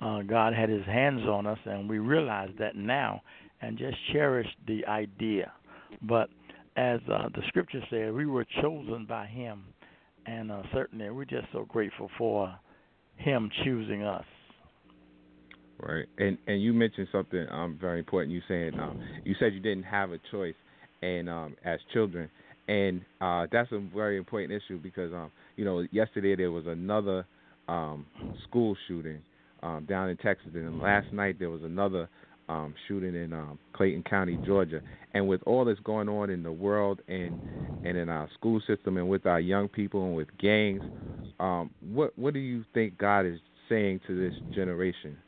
uh, 0.00 0.22
God 0.22 0.54
had 0.54 0.68
His 0.68 0.84
hands 0.86 1.22
on 1.22 1.46
us, 1.46 1.58
and 1.64 1.88
we 1.88 1.98
realize 1.98 2.50
that 2.58 2.76
now, 2.76 3.22
and 3.60 3.76
just 3.76 3.96
cherish 4.12 4.46
the 4.66 4.86
idea. 4.86 5.52
But 6.02 6.30
as 6.76 7.00
uh, 7.12 7.28
the 7.34 7.42
Scripture 7.48 7.82
says, 7.90 8.12
we 8.14 8.26
were 8.26 8.46
chosen 8.62 9.06
by 9.08 9.26
Him, 9.26 9.64
and 10.26 10.50
uh, 10.52 10.62
certainly, 10.72 11.10
we're 11.10 11.24
just 11.24 11.46
so 11.52 11.64
grateful 11.64 12.08
for 12.16 12.54
Him 13.16 13.50
choosing 13.64 14.04
us. 14.04 14.24
Right, 15.78 16.06
and 16.18 16.36
and 16.46 16.62
you 16.62 16.72
mentioned 16.72 17.08
something 17.10 17.46
um, 17.50 17.78
very 17.80 17.98
important. 17.98 18.32
You 18.32 18.42
saying 18.46 18.78
um, 18.78 19.00
you 19.24 19.34
said 19.40 19.54
you 19.54 19.60
didn't 19.60 19.84
have 19.84 20.12
a 20.12 20.18
choice 20.30 20.54
and 21.02 21.28
um, 21.28 21.56
as 21.64 21.78
children, 21.92 22.28
and 22.70 23.00
uh, 23.20 23.46
that's 23.50 23.72
a 23.72 23.80
very 23.92 24.16
important 24.16 24.52
issue 24.52 24.78
because 24.78 25.12
um, 25.12 25.32
you 25.56 25.64
know 25.64 25.84
yesterday 25.90 26.36
there 26.36 26.52
was 26.52 26.66
another 26.66 27.26
um, 27.66 28.06
school 28.48 28.76
shooting 28.86 29.20
um, 29.64 29.84
down 29.88 30.08
in 30.08 30.16
Texas, 30.16 30.52
and 30.54 30.80
last 30.80 31.12
night 31.12 31.36
there 31.40 31.50
was 31.50 31.62
another 31.64 32.08
um, 32.48 32.72
shooting 32.86 33.16
in 33.16 33.32
um, 33.32 33.58
Clayton 33.72 34.04
County, 34.08 34.40
Georgia. 34.46 34.80
And 35.14 35.26
with 35.26 35.40
all 35.46 35.64
that's 35.64 35.80
going 35.80 36.08
on 36.08 36.30
in 36.30 36.44
the 36.44 36.52
world 36.52 37.00
and 37.08 37.36
and 37.82 37.96
in 37.96 38.08
our 38.08 38.28
school 38.38 38.60
system 38.68 38.98
and 38.98 39.08
with 39.08 39.26
our 39.26 39.40
young 39.40 39.66
people 39.66 40.04
and 40.04 40.14
with 40.14 40.28
gangs, 40.38 40.82
um, 41.40 41.70
what 41.92 42.16
what 42.16 42.34
do 42.34 42.40
you 42.40 42.64
think 42.72 42.96
God 42.98 43.26
is 43.26 43.40
saying 43.68 44.00
to 44.06 44.16
this 44.16 44.34
generation? 44.54 45.18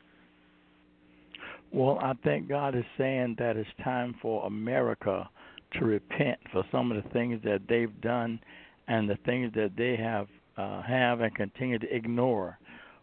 Well, 1.73 1.99
I 2.01 2.13
think 2.23 2.47
God 2.47 2.75
is 2.75 2.85
saying 2.97 3.35
that 3.39 3.57
it's 3.57 3.67
time 3.83 4.15
for 4.21 4.45
America 4.45 5.27
to 5.73 5.85
repent 5.85 6.39
for 6.51 6.63
some 6.71 6.91
of 6.91 7.01
the 7.01 7.09
things 7.09 7.39
that 7.43 7.61
they've 7.67 8.01
done 8.01 8.39
and 8.87 9.09
the 9.09 9.17
things 9.25 9.51
that 9.55 9.71
they 9.77 9.95
have 9.95 10.27
uh, 10.57 10.81
have 10.83 11.21
and 11.21 11.33
continue 11.35 11.79
to 11.79 11.95
ignore. 11.95 12.57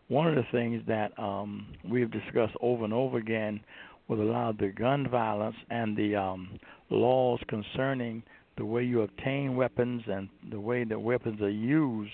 One 0.09 0.26
of 0.26 0.35
the 0.35 0.46
things 0.52 0.83
that 0.87 1.16
um, 1.18 1.66
we've 1.88 2.11
discussed 2.11 2.54
over 2.61 2.85
and 2.85 2.92
over 2.92 3.18
again 3.18 3.61
was 4.09 4.18
a 4.18 4.22
lot 4.22 4.50
of 4.50 4.59
the 4.59 4.68
gun 4.68 5.09
violence 5.09 5.56
and 5.70 5.96
the 5.96 6.16
um, 6.16 6.59
laws 6.90 7.40
concerning 7.48 8.22
the 8.56 8.64
way 8.64 8.83
you 8.83 9.02
obtain 9.02 9.56
weapons 9.56 10.02
and 10.06 10.28
the 10.50 10.61
way 10.61 10.85
that 10.85 11.00
weapons 11.00 11.40
are 11.40 11.48
used. 11.48 12.12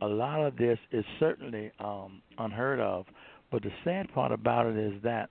A 0.00 0.06
lot 0.06 0.40
of 0.44 0.56
this 0.56 0.78
is 0.90 1.04
certainly 1.20 1.70
um, 1.78 2.22
unheard 2.38 2.80
of. 2.80 3.06
But 3.52 3.62
the 3.62 3.70
sad 3.84 4.12
part 4.12 4.32
about 4.32 4.66
it 4.66 4.76
is 4.76 5.00
that 5.02 5.30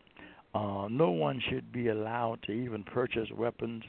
uh, 0.55 0.87
no 0.89 1.09
one 1.09 1.41
should 1.49 1.71
be 1.71 1.87
allowed 1.87 2.41
to 2.43 2.51
even 2.51 2.83
purchase 2.83 3.27
weapons 3.35 3.83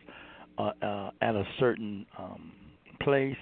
uh, 0.58 0.70
uh, 0.82 1.10
at 1.20 1.34
a 1.34 1.44
certain 1.58 2.06
um, 2.18 2.52
place, 3.00 3.36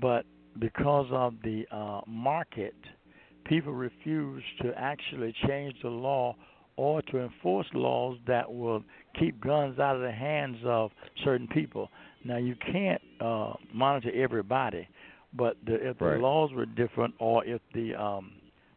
but 0.00 0.24
because 0.58 1.06
of 1.10 1.34
the 1.42 1.64
uh, 1.70 2.00
market, 2.06 2.74
people 3.44 3.72
refuse 3.72 4.42
to 4.62 4.72
actually 4.76 5.34
change 5.46 5.74
the 5.82 5.88
law 5.88 6.34
or 6.76 7.02
to 7.02 7.18
enforce 7.18 7.66
laws 7.74 8.16
that 8.26 8.52
will 8.52 8.82
keep 9.18 9.40
guns 9.40 9.78
out 9.78 9.96
of 9.96 10.02
the 10.02 10.12
hands 10.12 10.56
of 10.64 10.90
certain 11.24 11.48
people. 11.48 11.88
Now 12.24 12.38
you 12.38 12.54
can't 12.72 13.00
uh, 13.20 13.54
monitor 13.72 14.10
everybody, 14.14 14.88
but 15.34 15.56
the, 15.66 15.74
if 15.74 16.00
Right. 16.00 16.14
the 16.14 16.20
laws 16.20 16.50
were 16.52 16.66
different 16.66 17.14
or 17.18 17.44
if 17.44 17.60
the 17.74 17.94
um, 17.94 18.32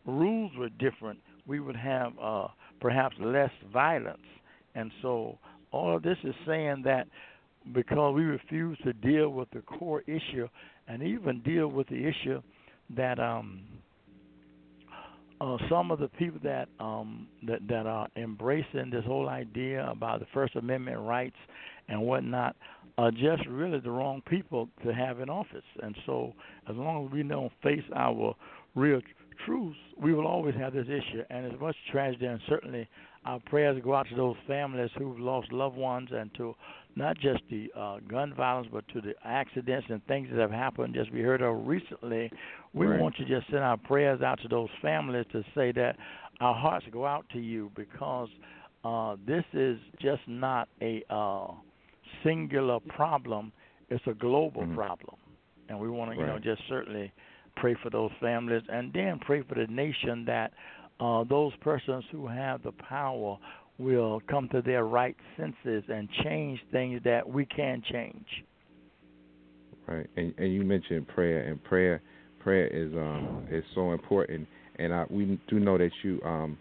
rules 0.06 0.52
were 0.58 0.70
different, 0.70 1.20
we 1.48 1.60
would 1.60 1.76
have 1.76 2.14
uh, 2.22 2.48
perhaps 2.80 3.16
less 3.20 3.52
violence. 3.72 4.28
And 4.76 4.92
so 5.02 5.38
all 5.72 5.96
of 5.96 6.04
this 6.04 6.18
is 6.24 6.36
saying 6.46 6.84
that 6.86 7.08
because 7.72 8.14
we 8.16 8.24
refuse 8.24 8.78
to 8.84 8.94
deal 8.94 9.30
with 9.30 9.50
the 9.52 9.62
core 9.62 10.02
issue 10.02 10.48
and 10.88 11.02
even 11.02 11.42
deal 11.42 11.68
with 11.68 11.88
the 11.88 12.06
issue 12.06 12.42
that 12.96 13.20
um, 13.20 13.62
uh, 15.40 15.58
some 15.70 15.92
of 15.92 16.00
the 16.00 16.08
people 16.10 16.40
that 16.44 16.68
um, 16.80 17.28
that 17.46 17.60
that 17.68 17.86
are 17.86 18.08
embracing 18.16 18.90
this 18.92 19.04
whole 19.06 19.30
idea 19.30 19.90
about 19.90 20.20
the 20.20 20.28
First 20.34 20.56
Amendment 20.56 21.00
rights 21.00 21.36
and 21.90 22.02
whatnot 22.02 22.56
are 22.98 23.12
just 23.12 23.46
really 23.50 23.80
the 23.80 23.90
wrong 23.90 24.22
people 24.30 24.70
to 24.86 24.94
have 24.94 25.20
in 25.20 25.30
office. 25.30 25.64
And 25.82 25.96
so, 26.06 26.34
as 26.70 26.76
long 26.76 27.06
as 27.06 27.12
we 27.12 27.24
don't 27.24 27.52
face 27.64 27.84
our 27.96 28.36
real 28.76 29.02
tr- 29.02 29.46
truths, 29.46 29.78
we 30.00 30.14
will 30.14 30.28
always 30.28 30.56
have 30.56 30.74
this 30.74 30.88
issue. 30.88 31.24
And 31.30 31.52
as 31.52 31.60
much 31.60 31.76
tragedy, 31.92 32.26
and 32.26 32.40
certainly 32.48 32.88
our 33.26 33.40
prayers 33.40 33.82
go 33.84 33.96
out 33.96 34.08
to 34.10 34.16
those 34.16 34.36
families 34.48 34.92
who've 34.98 35.20
lost 35.20 35.52
loved 35.52 35.78
ones, 35.78 36.10
and 36.12 36.30
to 36.36 36.56
not 36.96 37.18
just 37.18 37.42
the 37.50 37.72
uh, 37.76 37.98
gun 38.08 38.34
violence, 38.36 38.68
but 38.72 38.88
to 38.90 39.02
the 39.02 39.14
accidents 39.24 39.88
and 39.90 40.06
things 40.06 40.30
that 40.32 40.40
have 40.40 40.52
happened, 40.52 40.96
as 40.98 41.08
we 41.12 41.22
heard 41.22 41.42
of 41.42 41.66
recently. 41.68 42.32
We 42.74 42.88
Right. 42.88 43.00
want 43.00 43.16
to 43.18 43.26
just 43.26 43.48
send 43.48 43.64
our 43.64 43.78
prayers 43.78 44.22
out 44.22 44.40
to 44.42 44.48
those 44.48 44.70
families 44.82 45.26
to 45.32 45.44
say 45.56 45.72
that 45.74 45.98
our 46.40 46.54
hearts 46.54 46.86
go 46.92 47.06
out 47.06 47.26
to 47.34 47.40
you 47.40 47.72
because 47.76 48.30
uh, 48.84 49.16
this 49.26 49.44
is 49.54 49.78
just 50.00 50.22
not 50.28 50.68
a 50.82 51.04
uh, 51.10 51.48
singular 52.24 52.80
problem; 52.90 53.52
it's 53.90 54.06
a 54.08 54.14
global 54.14 54.64
Mhm. 54.64 54.76
problem, 54.76 55.18
and 55.70 55.80
we 55.80 55.90
want 55.90 56.12
to, 56.12 56.18
you 56.18 56.26
know, 56.26 56.40
just 56.40 56.62
certainly 56.68 57.12
pray 57.56 57.76
for 57.76 57.90
those 57.90 58.12
families, 58.20 58.64
and 58.70 58.92
then 58.94 59.20
pray 59.20 59.42
for 59.42 59.56
the 59.56 59.68
nation 59.68 60.26
that 60.26 60.54
uh, 61.00 61.24
those 61.24 61.56
persons 61.58 62.04
who 62.12 62.28
have 62.28 62.62
the 62.64 62.72
power 62.72 63.38
will 63.80 64.22
come 64.30 64.48
to 64.50 64.62
their 64.62 64.86
right 64.86 65.16
senses 65.38 65.84
and 65.90 66.08
change 66.24 66.60
things 66.72 67.02
that 67.04 67.28
we 67.28 67.46
can 67.46 67.82
change. 67.92 68.26
Right, 69.88 70.08
and 70.16 70.34
and 70.38 70.54
you 70.54 70.64
mentioned 70.64 71.08
prayer, 71.08 71.42
and 71.42 71.62
prayer, 71.64 72.02
prayer 72.40 72.68
is 72.68 72.94
um 72.94 73.46
is 73.52 73.64
so 73.76 73.92
important, 73.92 74.48
and 74.78 74.94
I, 74.94 75.06
we 75.10 75.40
do 75.50 75.60
know 75.60 75.78
that 75.78 75.92
you 76.04 76.22
um 76.24 76.58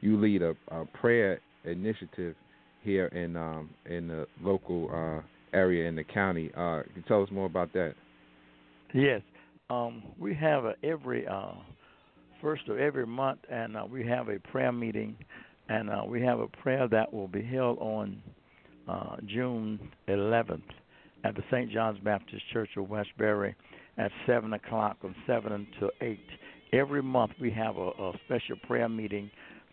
you 0.00 0.20
lead 0.20 0.42
a, 0.42 0.54
a 0.68 0.84
prayer 0.84 1.40
initiative 1.64 2.34
here 2.82 3.06
in 3.06 3.36
um 3.36 3.70
in 3.86 4.08
the 4.08 4.26
local 4.42 4.90
uh 4.92 5.22
area 5.52 5.88
in 5.88 5.96
the 5.96 6.04
county. 6.04 6.50
Uh, 6.54 6.82
can 6.82 6.92
you 6.96 7.02
tell 7.08 7.22
us 7.22 7.30
more 7.30 7.46
about 7.46 7.72
that? 7.72 7.94
Yes, 8.92 9.22
um, 9.70 10.02
we 10.18 10.34
have 10.34 10.64
a, 10.64 10.74
every 10.84 11.26
uh, 11.26 11.52
first 12.40 12.68
of 12.68 12.78
every 12.78 13.06
month, 13.06 13.40
and 13.50 13.76
uh, 13.76 13.84
we 13.88 14.06
have 14.06 14.28
a 14.28 14.38
prayer 14.38 14.72
meeting, 14.72 15.16
and 15.68 15.90
uh, 15.90 16.02
we 16.06 16.22
have 16.22 16.40
a 16.40 16.48
prayer 16.48 16.88
that 16.88 17.12
will 17.12 17.28
be 17.28 17.42
held 17.42 17.78
on 17.78 18.22
uh, 18.88 19.16
June 19.26 19.80
11th 20.08 20.62
at 21.24 21.34
the 21.34 21.42
St. 21.50 21.70
John's 21.70 21.98
Baptist 22.00 22.42
Church 22.52 22.70
of 22.76 22.88
Westbury 22.88 23.54
at 23.98 24.10
seven 24.26 24.52
o'clock 24.52 25.00
from 25.00 25.14
seven 25.26 25.52
until 25.52 25.90
eight. 26.00 26.26
Every 26.72 27.02
month 27.02 27.32
we 27.40 27.50
have 27.52 27.76
a, 27.76 27.88
a 27.88 28.12
special 28.26 28.56
prayer 28.66 28.88
meeting 28.88 29.30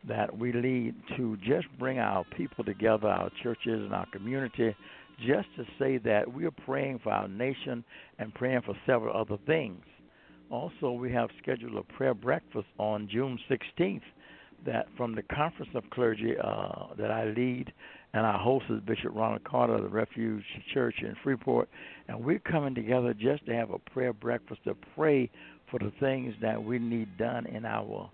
that 0.08 0.36
we 0.38 0.52
lead 0.52 0.96
to 1.18 1.38
just 1.38 1.68
bring 1.80 2.00
our 2.00 2.26
people 2.36 2.64
together, 2.64 3.08
our 3.08 3.30
churches 3.42 3.82
and 3.82 3.94
our 3.94 4.08
community, 4.12 4.76
just 5.20 5.48
to 5.56 5.66
say 5.80 5.98
that 6.00 6.32
we 6.32 6.46
are 6.46 6.52
praying 6.52 7.00
for 7.04 7.12
our 7.12 7.28
nation 7.28 7.84
and 8.20 8.34
praying 8.34 8.62
for 8.66 8.76
several 8.86 9.16
other 9.16 9.38
things. 9.46 9.82
Also, 10.50 10.92
we 10.92 11.12
have 11.12 11.30
scheduled 11.42 11.76
a 11.76 11.94
prayer 11.94 12.14
breakfast 12.14 12.68
on 12.78 13.08
June 13.12 13.40
16th 13.50 14.02
that 14.66 14.88
from 14.98 15.16
the 15.16 15.24
Conference 15.24 15.72
of 15.76 15.84
Clergy 15.92 16.34
uh, 16.42 16.88
that 16.98 17.12
I 17.12 17.26
lead, 17.26 17.72
and 18.14 18.26
our 18.26 18.38
host 18.38 18.66
is 18.70 18.80
Bishop 18.82 19.12
Ronald 19.14 19.44
Carter 19.44 19.76
of 19.76 19.84
the 19.84 19.90
Refuge 19.90 20.44
Church 20.74 20.96
in 21.02 21.16
Freeport, 21.24 21.68
and 22.08 22.24
we're 22.24 22.40
coming 22.40 22.76
together 22.76 23.14
just 23.14 23.46
to 23.48 23.54
have 23.54 23.72
a 23.72 23.80
prayer 23.80 24.14
breakfast 24.14 24.64
to 24.66 24.76
pray 24.96 25.30
for 25.70 25.80
the 25.80 25.92
things 26.00 26.34
that 26.42 26.64
we 26.64 26.80
need 26.80 27.18
done 27.18 27.46
in 27.48 27.66
our 27.66 28.10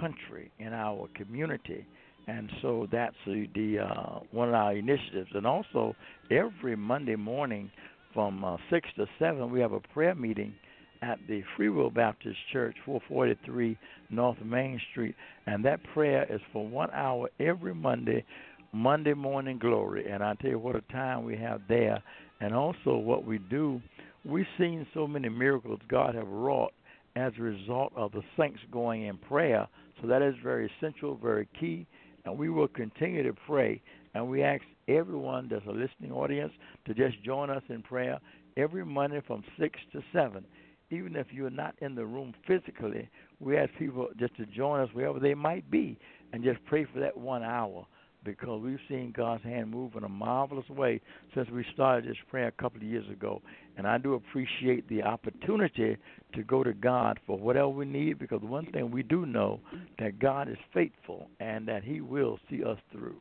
country, 0.00 0.50
in 0.58 0.72
our 0.72 1.08
community. 1.14 1.84
And 2.28 2.50
so 2.62 2.86
that's 2.92 3.16
the, 3.26 3.48
the 3.54 3.80
uh, 3.80 4.20
one 4.30 4.48
of 4.48 4.54
our 4.54 4.76
initiatives. 4.76 5.30
And 5.34 5.46
also, 5.46 5.96
every 6.30 6.76
Monday 6.76 7.16
morning 7.16 7.70
from 8.14 8.44
uh, 8.44 8.56
6 8.70 8.88
to 8.96 9.06
7, 9.18 9.50
we 9.50 9.60
have 9.60 9.72
a 9.72 9.80
prayer 9.80 10.14
meeting 10.14 10.54
at 11.02 11.18
the 11.28 11.42
Free 11.56 11.68
Will 11.68 11.90
Baptist 11.90 12.38
Church, 12.52 12.76
443 12.86 13.76
North 14.10 14.38
Main 14.44 14.80
Street. 14.92 15.14
And 15.46 15.64
that 15.64 15.80
prayer 15.92 16.26
is 16.32 16.40
for 16.52 16.66
one 16.66 16.90
hour 16.92 17.28
every 17.40 17.74
Monday, 17.74 18.24
Monday 18.72 19.12
morning 19.12 19.58
glory. 19.58 20.08
And 20.10 20.22
I 20.22 20.34
tell 20.34 20.50
you 20.50 20.58
what 20.58 20.76
a 20.76 20.92
time 20.92 21.24
we 21.24 21.36
have 21.36 21.60
there. 21.68 22.02
And 22.40 22.54
also, 22.54 22.96
what 22.96 23.24
we 23.24 23.38
do, 23.38 23.82
we've 24.24 24.46
seen 24.58 24.86
so 24.94 25.06
many 25.06 25.28
miracles 25.28 25.80
God 25.88 26.14
have 26.14 26.28
wrought 26.28 26.72
as 27.16 27.32
a 27.38 27.42
result 27.42 27.92
of 27.96 28.12
the 28.12 28.22
saints 28.38 28.60
going 28.70 29.06
in 29.06 29.18
prayer. 29.18 29.68
So 30.00 30.06
that 30.06 30.22
is 30.22 30.34
very 30.42 30.70
essential, 30.78 31.16
very 31.16 31.48
key, 31.58 31.86
and 32.24 32.38
we 32.38 32.48
will 32.48 32.68
continue 32.68 33.22
to 33.24 33.34
pray. 33.46 33.82
And 34.14 34.28
we 34.28 34.42
ask 34.42 34.62
everyone 34.88 35.48
that's 35.50 35.66
a 35.66 35.70
listening 35.70 36.12
audience 36.12 36.52
to 36.86 36.94
just 36.94 37.22
join 37.22 37.50
us 37.50 37.62
in 37.68 37.82
prayer 37.82 38.18
every 38.56 38.84
Monday 38.84 39.20
from 39.26 39.42
6 39.58 39.78
to 39.92 40.02
7. 40.12 40.44
Even 40.92 41.16
if 41.16 41.26
you're 41.32 41.50
not 41.50 41.74
in 41.80 41.94
the 41.94 42.04
room 42.04 42.34
physically, 42.46 43.08
we 43.40 43.56
ask 43.56 43.70
people 43.78 44.08
just 44.18 44.36
to 44.36 44.44
join 44.46 44.80
us 44.80 44.90
wherever 44.92 45.18
they 45.18 45.34
might 45.34 45.68
be 45.70 45.98
and 46.32 46.44
just 46.44 46.62
pray 46.66 46.84
for 46.92 47.00
that 47.00 47.16
one 47.16 47.42
hour 47.42 47.86
because 48.24 48.62
we've 48.62 48.78
seen 48.88 49.12
God's 49.16 49.42
hand 49.42 49.70
move 49.70 49.94
in 49.96 50.04
a 50.04 50.08
marvelous 50.08 50.68
way 50.68 51.00
since 51.34 51.48
we 51.50 51.64
started 51.72 52.08
this 52.08 52.16
prayer 52.30 52.48
a 52.48 52.62
couple 52.62 52.76
of 52.76 52.86
years 52.86 53.08
ago. 53.10 53.40
And 53.76 53.86
I 53.86 53.98
do 53.98 54.14
appreciate 54.14 54.88
the 54.88 55.02
opportunity 55.02 55.96
to 56.34 56.42
go 56.42 56.62
to 56.62 56.72
God 56.72 57.18
for 57.26 57.38
whatever 57.38 57.70
we 57.70 57.86
need 57.86 58.18
because 58.18 58.42
one 58.42 58.66
thing 58.66 58.90
we 58.90 59.02
do 59.02 59.26
know 59.26 59.60
that 59.98 60.18
God 60.18 60.48
is 60.48 60.58
faithful 60.72 61.28
and 61.40 61.66
that 61.68 61.82
He 61.82 62.00
will 62.00 62.38
see 62.50 62.62
us 62.62 62.78
through. 62.92 63.16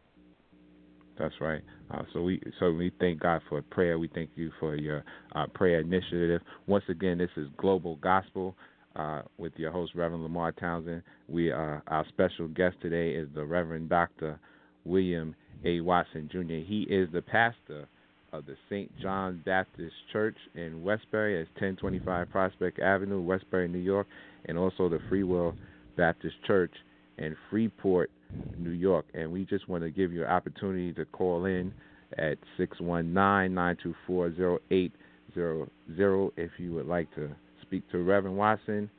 That's 1.22 1.40
right. 1.40 1.62
Uh, 1.92 2.02
so 2.14 2.24
we 2.24 2.42
so 2.60 2.72
we 2.72 2.92
thank 3.00 3.20
God 3.20 3.42
for 3.48 3.62
prayer. 3.62 4.00
We 4.00 4.08
thank 4.08 4.32
you 4.36 4.52
for 4.60 4.76
your 4.76 5.04
uh, 5.36 5.46
prayer 5.54 5.80
initiative. 5.80 6.42
Once 6.66 6.84
again, 6.90 7.20
this 7.20 7.30
is 7.38 7.48
Global 7.58 7.98
Gospel 7.98 8.56
uh, 8.96 9.22
with 9.38 9.54
your 9.56 9.72
host 9.72 9.94
Reverend 9.94 10.24
Lamar 10.24 10.52
Townsend. 10.52 11.04
We 11.30 11.52
uh, 11.52 11.78
our 11.86 12.06
special 12.10 12.48
guest 12.48 12.78
today 12.82 13.12
is 13.12 13.28
the 13.36 13.46
Reverend 13.46 13.88
Doctor 13.90 14.40
William 14.84 15.36
A. 15.64 15.82
Watson 15.82 16.28
Jr. 16.32 16.66
He 16.68 16.88
is 16.90 17.08
the 17.14 17.22
pastor 17.22 17.88
of 18.34 18.48
the 18.48 18.56
St. 18.68 18.92
John 19.00 19.44
Baptist 19.46 19.94
Church 20.12 20.38
in 20.56 20.82
Westbury. 20.84 21.40
at 21.40 21.48
1025 21.50 22.32
Prospect 22.32 22.80
Avenue, 22.80 23.22
Westbury, 23.22 23.68
New 23.68 23.78
York, 23.78 24.08
and 24.46 24.58
also 24.58 24.90
the 24.90 25.00
Free 25.08 25.24
Will 25.24 25.54
Baptist 25.98 26.36
Church 26.48 26.74
in 27.20 27.36
Freeport, 27.52 28.10
New 28.58 28.72
York. 28.72 29.06
And 29.14 29.32
we 29.32 29.46
just 29.46 29.70
want 29.70 29.84
to 29.84 29.90
give 29.90 30.12
you 30.12 30.24
an 30.24 30.30
opportunity 30.30 30.92
to 30.94 31.06
call 31.06 31.46
in 31.46 31.74
at 32.18 32.38
619-924-0800 32.60 34.92
if 35.36 36.52
you 36.58 36.74
would 36.74 36.88
like 36.88 37.14
to 37.16 37.30
speak 37.62 37.90
to 37.92 38.04
Reverend 38.04 38.38
Watson, 38.38 38.90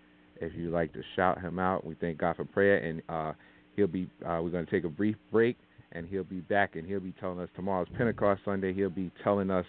if 0.41 0.53
you'd 0.55 0.73
like 0.73 0.93
to 0.95 1.03
shout 1.15 1.41
him 1.41 1.59
out. 1.59 1.87
We 1.87 1.95
thank 1.95 2.19
God 2.19 2.37
for 2.37 2.45
prayer, 2.45 2.79
and 2.79 3.03
uh, 3.09 3.33
he'll 3.77 3.87
be. 3.87 4.09
Uh, 4.27 4.41
we're 4.43 4.51
going 4.51 4.65
to 4.65 4.71
take 4.71 4.85
a 4.85 4.89
brief 4.89 5.17
break, 5.31 5.57
and 5.93 6.09
he'll 6.09 6.25
be 6.25 6.41
back, 6.41 6.77
and 6.77 6.87
he'll 6.87 7.01
be 7.01 7.15
telling 7.21 7.41
us 7.41 7.49
tomorrow's 7.55 7.89
Pentecost 7.97 8.41
Sunday. 8.45 8.73
He'll 8.73 8.89
be 8.89 9.11
telling 9.23 9.51
us 9.51 9.67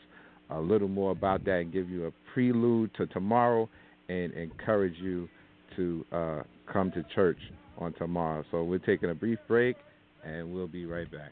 a 0.49 0.59
little 0.59 0.87
more 0.87 1.11
about 1.11 1.43
that 1.45 1.59
and 1.59 1.73
give 1.73 1.89
you 1.89 2.05
a 2.05 2.11
prelude 2.33 2.91
to 2.95 3.07
tomorrow, 3.07 3.67
and 4.07 4.33
encourage 4.33 4.95
you 4.99 5.27
to 5.75 6.05
uh, 6.11 6.43
come 6.71 6.91
to 6.91 7.03
church 7.15 7.39
on 7.77 7.93
tomorrow. 7.93 8.43
So 8.51 8.63
we're 8.63 8.79
taking 8.79 9.09
a 9.09 9.15
brief 9.15 9.39
break, 9.47 9.77
and 10.23 10.53
we'll 10.53 10.67
be 10.67 10.85
right 10.85 11.07
back. 11.11 11.31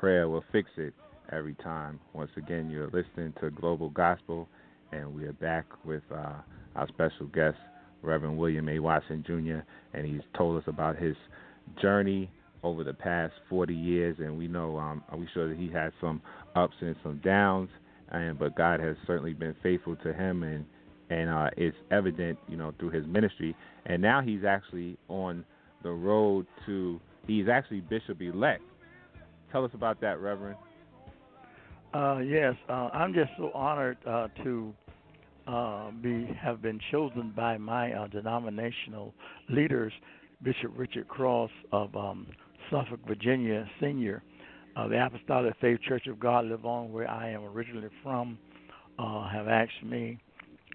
Prayer 0.00 0.30
will 0.30 0.42
fix 0.50 0.70
it 0.78 0.94
every 1.30 1.54
time. 1.56 2.00
Once 2.14 2.30
again, 2.38 2.70
you're 2.70 2.86
listening 2.86 3.34
to 3.38 3.50
Global 3.50 3.90
Gospel, 3.90 4.48
and 4.92 5.14
we 5.14 5.24
are 5.24 5.34
back 5.34 5.66
with 5.84 6.02
uh, 6.10 6.36
our 6.74 6.88
special 6.88 7.26
guest, 7.26 7.58
Reverend 8.02 8.38
William 8.38 8.66
A. 8.70 8.78
Watson 8.78 9.22
Jr., 9.26 9.60
and 9.92 10.06
he's 10.06 10.22
told 10.38 10.56
us 10.56 10.64
about 10.66 10.96
his 10.96 11.14
journey 11.82 12.30
over 12.62 12.82
the 12.82 12.94
past 12.94 13.34
40 13.50 13.74
years, 13.74 14.16
and 14.18 14.38
we 14.38 14.48
know 14.48 14.78
um, 14.78 15.04
we 15.14 15.28
sure 15.34 15.50
that 15.50 15.58
he 15.58 15.68
had 15.68 15.92
some 16.00 16.22
ups 16.56 16.76
and 16.80 16.96
some 17.02 17.20
downs, 17.22 17.68
and 18.08 18.38
but 18.38 18.56
God 18.56 18.80
has 18.80 18.96
certainly 19.06 19.34
been 19.34 19.54
faithful 19.62 19.96
to 19.96 20.14
him, 20.14 20.42
and 20.42 20.64
and 21.10 21.28
uh, 21.28 21.50
it's 21.58 21.76
evident, 21.90 22.38
you 22.48 22.56
know, 22.56 22.72
through 22.78 22.90
his 22.90 23.06
ministry, 23.06 23.54
and 23.84 24.00
now 24.00 24.22
he's 24.22 24.44
actually 24.48 24.96
on 25.08 25.44
the 25.82 25.90
road 25.90 26.46
to 26.64 26.98
he's 27.26 27.48
actually 27.48 27.80
bishop 27.80 28.22
elect. 28.22 28.62
Tell 29.52 29.64
us 29.64 29.70
about 29.74 30.00
that, 30.00 30.20
Reverend. 30.20 30.56
Uh, 31.92 32.18
yes, 32.18 32.54
uh, 32.68 32.88
I'm 32.92 33.12
just 33.12 33.30
so 33.36 33.50
honored 33.52 33.98
uh, 34.06 34.28
to 34.44 34.72
uh, 35.48 35.90
be 35.90 36.28
have 36.40 36.62
been 36.62 36.78
chosen 36.92 37.32
by 37.34 37.58
my 37.58 37.92
uh, 37.92 38.06
denominational 38.06 39.12
leaders, 39.48 39.92
Bishop 40.42 40.70
Richard 40.76 41.08
Cross 41.08 41.50
of 41.72 41.94
um, 41.96 42.28
Suffolk, 42.70 43.00
Virginia, 43.08 43.68
Senior, 43.80 44.22
uh, 44.76 44.86
the 44.86 45.04
Apostolic 45.04 45.54
Faith 45.60 45.80
Church 45.88 46.06
of 46.06 46.20
God 46.20 46.44
Live 46.44 46.64
On, 46.64 46.92
where 46.92 47.10
I 47.10 47.30
am 47.30 47.42
originally 47.42 47.88
from, 48.04 48.38
have 48.98 49.48
asked 49.48 49.82
me 49.82 50.18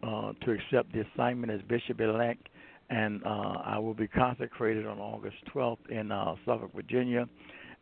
to 0.02 0.52
accept 0.52 0.92
the 0.92 1.06
assignment 1.14 1.52
as 1.52 1.62
Bishop 1.70 2.02
elect, 2.02 2.50
and 2.90 3.22
I 3.26 3.80
will 3.80 3.94
be 3.94 4.08
consecrated 4.08 4.86
on 4.86 5.00
August 5.00 5.38
12th 5.54 5.90
in 5.90 6.10
Suffolk, 6.46 6.72
Virginia 6.76 7.26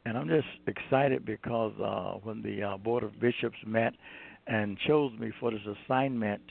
and 0.05 0.17
I'm 0.17 0.27
just 0.27 0.47
excited 0.67 1.25
because 1.25 1.73
uh, 1.79 2.19
when 2.23 2.41
the 2.41 2.63
uh, 2.63 2.77
board 2.77 3.03
of 3.03 3.19
bishops 3.19 3.57
met 3.65 3.93
and 4.47 4.77
chose 4.87 5.11
me 5.17 5.31
for 5.39 5.51
this 5.51 5.61
assignment, 5.85 6.41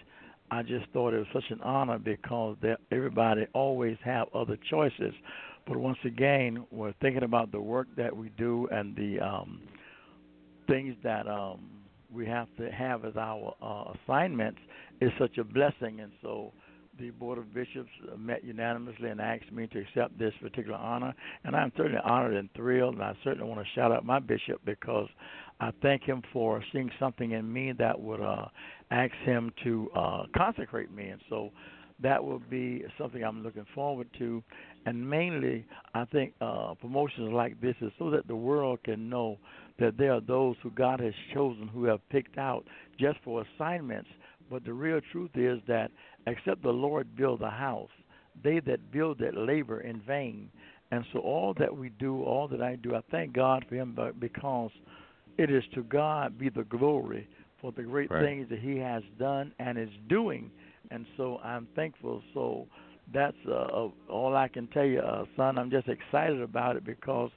I 0.50 0.62
just 0.62 0.86
thought 0.92 1.14
it 1.14 1.18
was 1.18 1.26
such 1.32 1.50
an 1.50 1.60
honor 1.62 1.98
because 1.98 2.56
everybody 2.90 3.46
always 3.52 3.96
have 4.04 4.28
other 4.34 4.56
choices. 4.70 5.12
But 5.66 5.76
once 5.76 5.98
again, 6.04 6.66
we're 6.70 6.94
thinking 7.00 7.22
about 7.22 7.52
the 7.52 7.60
work 7.60 7.88
that 7.96 8.16
we 8.16 8.30
do 8.30 8.68
and 8.70 8.96
the 8.96 9.20
um, 9.20 9.60
things 10.66 10.96
that 11.04 11.28
um, 11.28 11.70
we 12.12 12.26
have 12.26 12.48
to 12.58 12.70
have 12.70 13.04
as 13.04 13.16
our 13.16 13.54
uh, 13.62 13.92
assignments 14.04 14.58
is 15.00 15.10
such 15.18 15.38
a 15.38 15.44
blessing, 15.44 16.00
and 16.00 16.12
so 16.20 16.52
the 16.98 17.10
Board 17.10 17.38
of 17.38 17.52
Bishops 17.54 17.90
met 18.18 18.44
unanimously 18.44 19.08
and 19.08 19.20
asked 19.20 19.50
me 19.50 19.66
to 19.68 19.80
accept 19.80 20.18
this 20.18 20.34
particular 20.40 20.76
honor. 20.76 21.14
And 21.44 21.56
I'm 21.56 21.72
certainly 21.76 22.00
honored 22.04 22.34
and 22.34 22.48
thrilled, 22.54 22.94
and 22.94 23.02
I 23.02 23.14
certainly 23.24 23.48
want 23.48 23.60
to 23.60 23.66
shout 23.74 23.92
out 23.92 24.04
my 24.04 24.18
bishop 24.18 24.60
because 24.64 25.08
I 25.60 25.72
thank 25.80 26.02
him 26.02 26.22
for 26.32 26.62
seeing 26.72 26.90
something 26.98 27.32
in 27.32 27.50
me 27.50 27.72
that 27.78 27.98
would 27.98 28.20
uh, 28.20 28.46
ask 28.90 29.12
him 29.24 29.52
to 29.64 29.90
uh, 29.94 30.22
consecrate 30.36 30.92
me. 30.92 31.08
And 31.08 31.20
so 31.30 31.50
that 32.02 32.22
will 32.22 32.42
be 32.50 32.84
something 32.98 33.22
I'm 33.22 33.42
looking 33.42 33.66
forward 33.74 34.08
to. 34.18 34.42
And 34.86 35.08
mainly, 35.08 35.64
I 35.94 36.04
think 36.06 36.34
uh, 36.40 36.74
promotions 36.80 37.32
like 37.32 37.60
this 37.60 37.76
is 37.80 37.92
so 37.98 38.10
that 38.10 38.26
the 38.26 38.36
world 38.36 38.80
can 38.84 39.08
know 39.08 39.38
that 39.78 39.96
there 39.96 40.12
are 40.12 40.20
those 40.20 40.56
who 40.62 40.70
God 40.70 41.00
has 41.00 41.14
chosen 41.32 41.68
who 41.68 41.84
have 41.84 42.06
picked 42.10 42.38
out 42.38 42.64
just 42.98 43.18
for 43.24 43.44
assignments. 43.56 44.08
But 44.52 44.66
the 44.66 44.74
real 44.74 45.00
truth 45.10 45.30
is 45.34 45.60
that 45.66 45.90
except 46.26 46.62
the 46.62 46.68
Lord 46.68 47.16
build 47.16 47.40
a 47.40 47.48
house, 47.48 47.88
they 48.44 48.60
that 48.60 48.92
build 48.92 49.22
it 49.22 49.34
labor 49.34 49.80
in 49.80 50.02
vain. 50.02 50.50
And 50.90 51.06
so 51.10 51.20
all 51.20 51.54
that 51.58 51.74
we 51.74 51.88
do, 51.98 52.22
all 52.22 52.48
that 52.48 52.60
I 52.60 52.76
do, 52.76 52.94
I 52.94 53.00
thank 53.10 53.32
God 53.32 53.64
for 53.66 53.76
him 53.76 53.98
because 54.20 54.70
it 55.38 55.50
is 55.50 55.64
to 55.74 55.82
God 55.84 56.38
be 56.38 56.50
the 56.50 56.64
glory 56.64 57.26
for 57.62 57.72
the 57.72 57.82
great 57.82 58.10
right. 58.10 58.22
things 58.22 58.46
that 58.50 58.58
he 58.58 58.76
has 58.76 59.02
done 59.18 59.54
and 59.58 59.78
is 59.78 59.88
doing. 60.10 60.50
And 60.90 61.06
so 61.16 61.38
I'm 61.42 61.66
thankful. 61.74 62.22
So 62.34 62.66
that's 63.14 63.36
uh, 63.50 63.88
all 64.10 64.36
I 64.36 64.48
can 64.48 64.66
tell 64.66 64.84
you, 64.84 65.00
uh, 65.00 65.24
son. 65.34 65.56
I'm 65.56 65.70
just 65.70 65.88
excited 65.88 66.42
about 66.42 66.76
it 66.76 66.84
because 66.84 67.30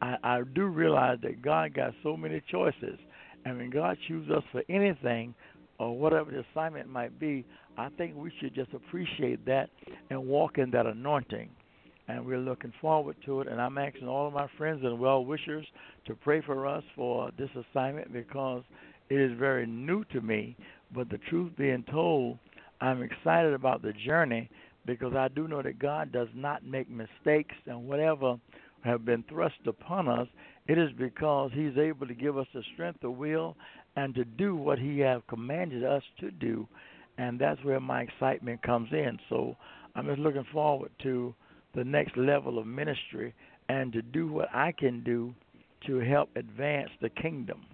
I, 0.00 0.16
I 0.22 0.42
do 0.54 0.66
realize 0.66 1.18
that 1.22 1.42
God 1.42 1.74
got 1.74 1.92
so 2.04 2.16
many 2.16 2.40
choices. 2.48 3.00
And 3.44 3.58
when 3.58 3.70
God 3.70 3.98
chooses 4.06 4.30
us 4.30 4.44
for 4.52 4.62
anything, 4.68 5.34
or 5.82 5.98
whatever 5.98 6.30
the 6.30 6.44
assignment 6.52 6.88
might 6.88 7.18
be, 7.18 7.44
I 7.76 7.88
think 7.90 8.14
we 8.16 8.32
should 8.40 8.54
just 8.54 8.72
appreciate 8.72 9.44
that 9.46 9.70
and 10.10 10.26
walk 10.26 10.58
in 10.58 10.70
that 10.70 10.86
anointing. 10.86 11.50
And 12.08 12.24
we're 12.26 12.38
looking 12.38 12.72
forward 12.80 13.16
to 13.26 13.40
it. 13.40 13.48
And 13.48 13.60
I'm 13.60 13.78
asking 13.78 14.08
all 14.08 14.26
of 14.26 14.32
my 14.32 14.46
friends 14.58 14.80
and 14.84 14.98
well 14.98 15.24
wishers 15.24 15.66
to 16.06 16.14
pray 16.14 16.40
for 16.40 16.66
us 16.66 16.84
for 16.94 17.30
this 17.38 17.48
assignment 17.54 18.12
because 18.12 18.62
it 19.08 19.20
is 19.20 19.38
very 19.38 19.66
new 19.66 20.04
to 20.12 20.20
me. 20.20 20.56
But 20.94 21.08
the 21.08 21.18
truth 21.30 21.52
being 21.56 21.84
told, 21.90 22.38
I'm 22.80 23.02
excited 23.02 23.54
about 23.54 23.82
the 23.82 23.92
journey 24.06 24.50
because 24.86 25.14
I 25.14 25.28
do 25.28 25.48
know 25.48 25.62
that 25.62 25.78
God 25.78 26.12
does 26.12 26.28
not 26.34 26.64
make 26.64 26.88
mistakes 26.90 27.54
and 27.66 27.88
whatever 27.88 28.36
have 28.84 29.04
been 29.04 29.24
thrust 29.28 29.66
upon 29.66 30.08
us, 30.08 30.26
it 30.66 30.76
is 30.76 30.90
because 30.98 31.50
He's 31.54 31.76
able 31.76 32.06
to 32.06 32.14
give 32.14 32.36
us 32.36 32.46
the 32.52 32.62
strength 32.74 33.02
of 33.04 33.16
will 33.16 33.56
and 33.96 34.14
to 34.14 34.24
do 34.24 34.56
what 34.56 34.78
He 34.78 34.98
has 35.00 35.22
commanded 35.28 35.84
us 35.84 36.02
to 36.20 36.30
do. 36.30 36.66
And 37.18 37.38
that's 37.38 37.62
where 37.64 37.80
my 37.80 38.02
excitement 38.02 38.62
comes 38.62 38.88
in. 38.92 39.18
So 39.28 39.56
I'm 39.94 40.06
just 40.06 40.18
looking 40.18 40.46
forward 40.52 40.90
to 41.02 41.34
the 41.74 41.84
next 41.84 42.16
level 42.16 42.58
of 42.58 42.66
ministry 42.66 43.34
and 43.68 43.92
to 43.92 44.02
do 44.02 44.28
what 44.32 44.48
I 44.54 44.72
can 44.72 45.02
do 45.04 45.34
to 45.86 45.98
help 45.98 46.30
advance 46.36 46.90
the 47.00 47.10
kingdom. 47.10 47.64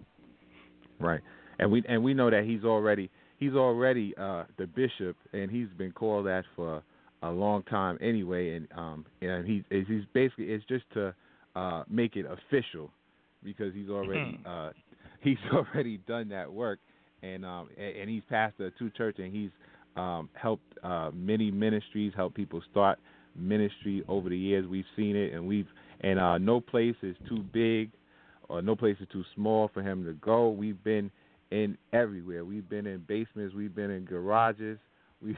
Right. 1.00 1.20
And 1.58 1.70
we 1.70 1.82
and 1.88 2.02
we 2.02 2.14
know 2.14 2.30
that 2.30 2.44
he's 2.44 2.64
already 2.64 3.10
he's 3.38 3.54
already 3.54 4.14
uh 4.18 4.44
the 4.58 4.66
bishop 4.66 5.16
and 5.32 5.50
he's 5.50 5.68
been 5.76 5.92
called 5.92 6.26
that 6.26 6.44
for 6.56 6.82
a 7.22 7.30
long 7.30 7.62
time 7.64 7.98
anyway 8.00 8.54
and 8.54 8.68
um 8.76 9.04
and 9.20 9.46
he's 9.46 9.62
he's 9.70 10.04
basically 10.12 10.46
it's 10.46 10.64
just 10.66 10.84
to 10.94 11.14
uh 11.56 11.82
make 11.88 12.16
it 12.16 12.26
official 12.26 12.90
because 13.42 13.74
he's 13.74 13.88
already 13.88 14.38
Hmm. 14.44 14.46
uh 14.48 14.70
he's 15.22 15.38
already 15.52 15.98
done 16.06 16.28
that 16.30 16.52
work 16.52 16.78
and 17.22 17.44
um 17.44 17.68
and, 17.76 18.08
he's 18.08 18.22
pastor 18.28 18.72
two 18.78 18.90
church 18.90 19.16
and 19.18 19.34
he's 19.34 19.50
um 19.96 20.28
helped 20.34 20.78
uh 20.82 21.10
many 21.12 21.50
ministries 21.50 22.12
help 22.16 22.34
people 22.34 22.62
start 22.70 22.98
ministry 23.36 24.02
over 24.08 24.28
the 24.28 24.36
years. 24.36 24.66
We've 24.66 24.84
seen 24.96 25.16
it 25.16 25.32
and 25.32 25.46
we've 25.46 25.66
and 26.00 26.18
uh 26.18 26.38
no 26.38 26.60
place 26.60 26.96
is 27.02 27.16
too 27.28 27.44
big 27.52 27.90
or 28.48 28.62
no 28.62 28.74
place 28.74 28.96
is 29.00 29.08
too 29.12 29.24
small 29.34 29.70
for 29.72 29.82
him 29.82 30.04
to 30.04 30.12
go. 30.14 30.50
We've 30.50 30.82
been 30.82 31.10
in 31.50 31.76
everywhere. 31.92 32.44
We've 32.44 32.68
been 32.68 32.86
in 32.86 33.04
basements. 33.06 33.54
We've 33.54 33.74
been 33.74 33.90
in 33.90 34.04
garages. 34.04 34.78
We've 35.22 35.36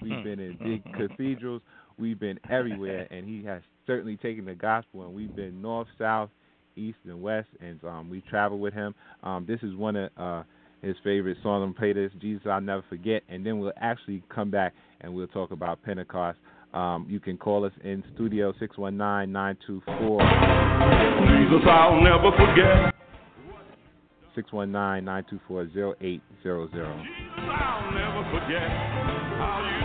we've 0.00 0.24
been 0.24 0.40
in 0.40 0.56
big 0.62 0.82
cathedrals. 0.94 1.60
We've 1.98 2.18
been 2.18 2.40
everywhere 2.48 3.06
and 3.10 3.28
he 3.28 3.44
has 3.44 3.60
certainly 3.86 4.16
taken 4.16 4.46
the 4.46 4.54
gospel 4.54 5.04
and 5.04 5.12
we've 5.12 5.34
been 5.36 5.60
north 5.60 5.88
south 5.98 6.30
east 6.76 6.98
and 7.04 7.20
west 7.22 7.48
and 7.60 7.82
um 7.84 8.08
we 8.10 8.20
travel 8.22 8.58
with 8.58 8.74
him. 8.74 8.94
Um 9.22 9.44
this 9.46 9.60
is 9.62 9.74
one 9.74 9.96
of 9.96 10.10
uh 10.16 10.42
his 10.82 10.96
favorite 11.04 11.36
song 11.42 11.62
and 11.62 11.76
play 11.76 11.92
this 11.92 12.10
jesus 12.22 12.46
i'll 12.50 12.58
never 12.58 12.82
forget 12.88 13.22
and 13.28 13.44
then 13.44 13.58
we'll 13.58 13.70
actually 13.82 14.22
come 14.34 14.50
back 14.50 14.72
and 15.02 15.12
we'll 15.14 15.26
talk 15.26 15.50
about 15.50 15.82
pentecost. 15.82 16.38
Um 16.72 17.06
you 17.08 17.20
can 17.20 17.36
call 17.36 17.64
us 17.64 17.72
in 17.84 18.02
studio 18.14 18.54
six 18.58 18.78
one 18.78 18.96
nine 18.96 19.30
nine 19.30 19.58
two 19.66 19.82
four. 19.84 20.20
Jesus, 20.20 21.66
I'll 21.66 22.00
never 22.00 22.30
forget. 22.36 22.94
six 24.34 24.52
one 24.52 24.72
nine 24.72 25.04
nine 25.04 25.24
two 25.28 25.40
four 25.46 25.68
zero 25.72 25.94
eight 26.00 26.22
zero 26.42 26.68
zero. 26.70 26.96
Jesus, 26.96 27.36
I'll 27.36 27.92
never 27.92 28.22
forget 28.30 28.70
how 29.36 29.60
you 29.68 29.80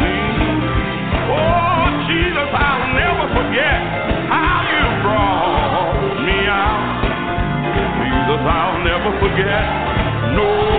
me. 0.00 0.14
Oh, 1.32 1.86
Jesus, 2.06 2.50
I'll 2.54 2.94
never 2.94 3.26
forget 3.34 4.19
never 8.84 9.12
forget. 9.20 9.64
No 10.34 10.69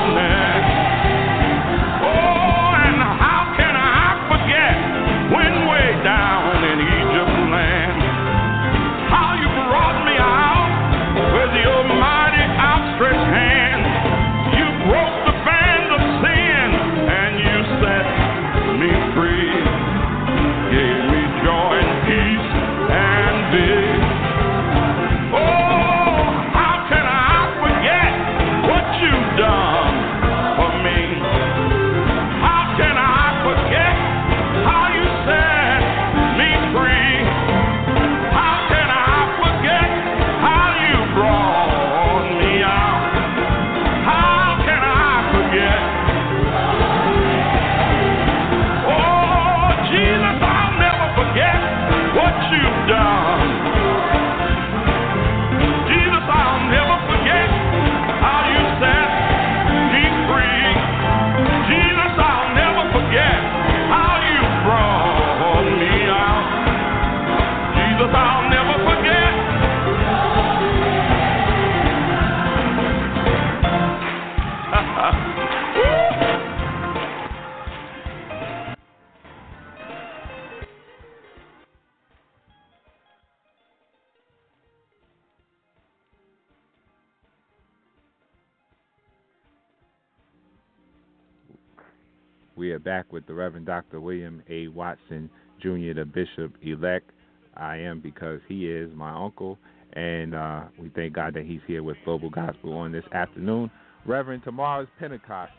with 93.11 93.25
the 93.27 93.33
Reverend 93.33 93.65
Dr. 93.65 93.99
William 93.99 94.41
A. 94.49 94.67
Watson 94.69 95.29
Jr., 95.61 95.93
the 95.95 96.05
Bishop 96.05 96.55
elect. 96.61 97.11
I 97.55 97.77
am 97.77 97.99
because 97.99 98.39
he 98.47 98.67
is 98.67 98.89
my 98.95 99.11
uncle, 99.11 99.57
and 99.93 100.33
uh, 100.33 100.63
we 100.79 100.89
thank 100.95 101.13
God 101.13 101.33
that 101.33 101.45
he's 101.45 101.59
here 101.67 101.83
with 101.83 101.97
Global 102.05 102.29
Gospel 102.29 102.73
on 102.73 102.91
this 102.91 103.03
afternoon. 103.13 103.69
Reverend, 104.05 104.43
tomorrow's 104.43 104.87
Pentecost. 104.99 105.51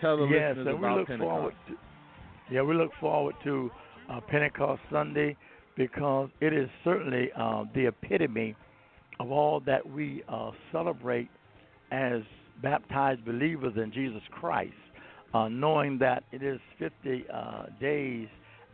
Tell 0.00 0.18
the 0.18 0.26
yes, 0.26 0.54
listeners 0.56 0.76
about 0.78 0.98
look 0.98 1.08
Pentecost. 1.08 1.30
forward. 1.30 1.54
To, 1.68 1.74
yeah, 2.52 2.62
we 2.62 2.74
look 2.74 2.90
forward 3.00 3.34
to 3.44 3.70
uh, 4.10 4.20
Pentecost 4.20 4.82
Sunday 4.92 5.36
because 5.76 6.28
it 6.40 6.52
is 6.52 6.68
certainly 6.84 7.30
uh, 7.36 7.64
the 7.74 7.86
epitome 7.86 8.54
of 9.20 9.30
all 9.30 9.60
that 9.60 9.88
we 9.88 10.22
uh, 10.28 10.50
celebrate 10.72 11.30
as 11.90 12.20
baptized 12.62 13.24
believers 13.24 13.74
in 13.76 13.92
Jesus 13.92 14.22
Christ, 14.30 14.72
uh, 15.34 15.48
knowing 15.48 15.98
that 15.98 16.24
it 16.32 16.42
is 16.42 16.60
50 16.78 17.24
uh, 17.32 17.64
days 17.80 18.28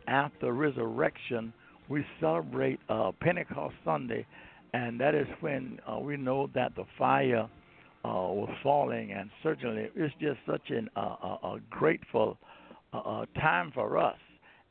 after 0.07 0.53
resurrection, 0.53 1.51
we 1.89 2.05
celebrate 2.19 2.79
uh, 2.87 3.11
Pentecost 3.19 3.75
Sunday, 3.83 4.25
and 4.73 4.99
that 4.99 5.15
is 5.15 5.27
when 5.41 5.79
uh, 5.91 5.99
we 5.99 6.15
know 6.15 6.49
that 6.53 6.75
the 6.75 6.85
fire 6.97 7.49
uh, 8.03 8.07
was 8.07 8.49
falling, 8.63 9.11
and 9.11 9.29
certainly 9.43 9.89
it's 9.95 10.13
just 10.21 10.37
such 10.47 10.69
an, 10.69 10.89
uh, 10.95 10.99
a, 10.99 11.37
a 11.43 11.59
grateful 11.69 12.37
uh, 12.93 12.97
uh, 12.97 13.25
time 13.39 13.71
for 13.73 13.97
us. 13.97 14.17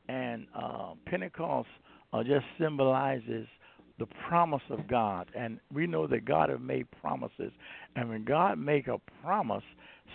And 0.09 0.47
uh, 0.55 0.93
Pentecost 1.05 1.69
uh, 2.13 2.23
just 2.23 2.45
symbolizes 2.59 3.47
the 3.99 4.07
promise 4.27 4.63
of 4.69 4.87
God, 4.87 5.29
and 5.35 5.59
we 5.73 5.85
know 5.87 6.07
that 6.07 6.25
God 6.25 6.49
has 6.49 6.59
made 6.59 6.87
promises, 7.01 7.51
and 7.95 8.09
when 8.09 8.25
God 8.25 8.57
make 8.57 8.87
a 8.87 8.99
promise, 9.21 9.63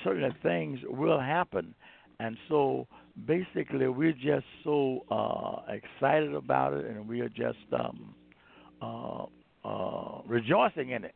certain 0.05 0.35
things 0.43 0.81
will 0.89 1.21
happen, 1.21 1.75
and 2.21 2.37
so 2.49 2.87
basically 3.27 3.89
we're 3.89 4.13
just 4.13 4.47
so 4.65 5.01
uh, 5.11 5.73
excited 5.73 6.35
about 6.35 6.75
it, 6.75 6.85
and 6.87 7.09
we 7.09 7.21
are 7.21 7.29
just 7.29 7.59
um, 7.73 8.15
uh, 8.83 9.25
uh, 9.67 10.21
rejoicing 10.27 10.91
in 10.91 11.05
it. 11.05 11.15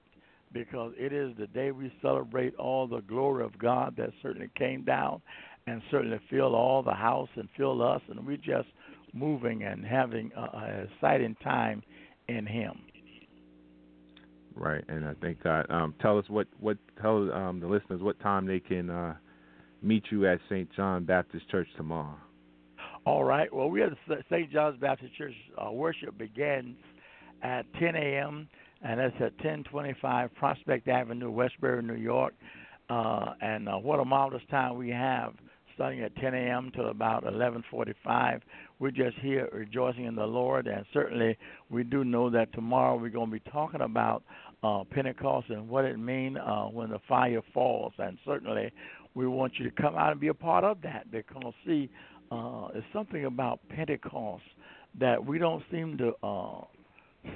Because 0.53 0.93
it 0.99 1.13
is 1.13 1.31
the 1.39 1.47
day 1.47 1.71
we 1.71 1.93
celebrate 2.03 2.57
all 2.57 2.89
the 2.89 3.03
glory 3.03 3.45
of 3.45 3.57
God 3.57 3.95
that 3.99 4.11
certainly 4.21 4.51
came 4.59 4.85
down 4.85 5.23
and 5.69 5.81
certainly 5.93 6.19
filled 6.29 6.55
all 6.55 6.83
the 6.83 6.93
house 6.93 7.29
and 7.37 7.49
filled 7.57 7.81
us, 7.81 8.01
and 8.09 8.27
we're 8.27 8.37
just 8.37 8.67
moving 9.13 9.63
and 9.63 9.85
having 9.85 10.33
an 10.37 10.89
exciting 10.93 11.37
time 11.45 11.85
in 12.29 12.47
Him. 12.47 12.81
Right, 14.55 14.85
and 14.89 15.07
I 15.07 15.15
thank 15.23 15.43
God. 15.43 15.67
Um, 15.71 15.95
tell 16.01 16.19
us 16.19 16.25
what 16.29 16.47
what 16.59 16.77
tell 17.01 17.33
um, 17.33 17.61
the 17.61 17.67
listeners 17.67 18.03
what 18.03 18.19
time 18.21 18.47
they 18.47 18.61
can 18.61 18.91
uh, 18.91 19.15
meet 19.83 20.05
you 20.11 20.27
at 20.27 20.39
St. 20.49 20.69
John 20.75 21.05
Baptist 21.05 21.49
Church 21.51 21.69
tomorrow. 21.77 22.17
All 23.07 23.25
right. 23.25 23.53
Well, 23.53 23.71
we 23.71 23.81
have 23.81 23.93
St. 24.31 24.53
John's 24.53 24.79
Baptist 24.81 25.15
Church 25.17 25.35
uh, 25.57 25.71
worship 25.73 26.19
begins 26.19 26.77
at 27.43 27.63
10 27.79 27.97
a.m. 27.97 28.49
and 28.83 29.01
that's 29.01 29.15
at 29.17 29.33
1025 29.43 30.35
Prospect 30.35 30.87
Avenue, 30.89 31.31
Westbury, 31.31 31.83
New 31.83 31.95
York. 31.95 32.35
Uh, 32.91 33.35
and 33.41 33.69
uh, 33.69 33.77
what 33.77 34.01
a 34.01 34.05
marvelous 34.05 34.43
time 34.51 34.77
we 34.77 34.91
have, 34.91 35.33
starting 35.75 36.03
at 36.03 36.15
10 36.17 36.35
a.m. 36.35 36.73
till 36.75 36.91
about 36.91 37.25
11:45. 37.25 38.41
We're 38.81 38.91
just 38.91 39.19
here 39.19 39.47
rejoicing 39.53 40.07
in 40.07 40.15
the 40.15 40.25
Lord, 40.25 40.67
and 40.67 40.87
certainly 40.95 41.37
we 41.69 41.85
do 41.85 42.03
know 42.03 42.31
that 42.31 42.51
tomorrow 42.55 42.97
we're 42.97 43.11
going 43.11 43.27
to 43.27 43.33
be 43.33 43.51
talking 43.51 43.83
about 43.83 44.23
uh, 44.63 44.85
Pentecost 44.91 45.51
and 45.51 45.69
what 45.69 45.85
it 45.85 45.99
means 45.99 46.39
uh, 46.43 46.65
when 46.65 46.89
the 46.89 46.99
fire 47.07 47.43
falls. 47.53 47.93
And 47.99 48.17
certainly 48.25 48.73
we 49.15 49.27
want 49.27 49.53
you 49.59 49.69
to 49.69 49.83
come 49.83 49.97
out 49.97 50.13
and 50.13 50.21
be 50.21 50.29
a 50.29 50.35
part 50.35 50.65
of 50.65 50.81
that 50.81 51.11
because 51.11 51.53
see, 51.67 51.91
uh, 52.33 52.69
it's 52.75 52.87
something 52.91 53.27
about 53.27 53.61
Pentecost 53.69 54.45
that 54.99 55.23
we 55.23 55.39
don't 55.39 55.63
seem 55.71 55.99
to 55.99 56.13
uh, 56.27 56.63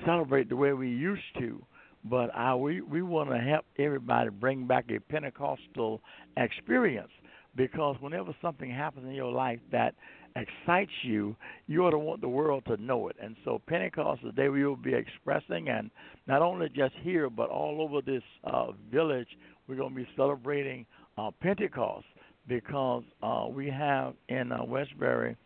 celebrate 0.06 0.48
the 0.48 0.56
way 0.56 0.72
we 0.72 0.88
used 0.88 1.20
to. 1.40 1.62
But 2.06 2.34
I, 2.34 2.54
we 2.54 2.80
we 2.80 3.02
want 3.02 3.28
to 3.28 3.38
help 3.38 3.66
everybody 3.78 4.30
bring 4.30 4.66
back 4.66 4.86
a 4.90 4.98
Pentecostal 4.98 6.00
experience 6.38 7.10
because 7.56 7.96
whenever 8.00 8.34
something 8.42 8.70
happens 8.70 9.06
in 9.06 9.12
your 9.12 9.32
life 9.32 9.60
that 9.72 9.94
excites 10.36 10.90
you, 11.02 11.36
you 11.66 11.84
ought 11.84 11.90
to 11.90 11.98
want 11.98 12.20
the 12.20 12.28
world 12.28 12.64
to 12.66 12.76
know 12.76 13.08
it. 13.08 13.16
And 13.22 13.36
so 13.44 13.60
Pentecost 13.66 14.22
is 14.22 14.30
the 14.34 14.42
day 14.42 14.48
we 14.48 14.66
will 14.66 14.76
be 14.76 14.94
expressing, 14.94 15.68
and 15.68 15.90
not 16.26 16.42
only 16.42 16.68
just 16.68 16.94
here, 17.02 17.30
but 17.30 17.50
all 17.50 17.80
over 17.80 18.00
this 18.00 18.22
uh, 18.44 18.72
village, 18.92 19.28
we're 19.68 19.76
going 19.76 19.90
to 19.90 19.96
be 19.96 20.08
celebrating 20.16 20.86
uh, 21.16 21.30
Pentecost 21.40 22.06
because 22.48 23.04
uh, 23.22 23.46
we 23.48 23.70
have 23.70 24.14
in 24.28 24.52
uh, 24.52 24.64
Westbury 24.64 25.36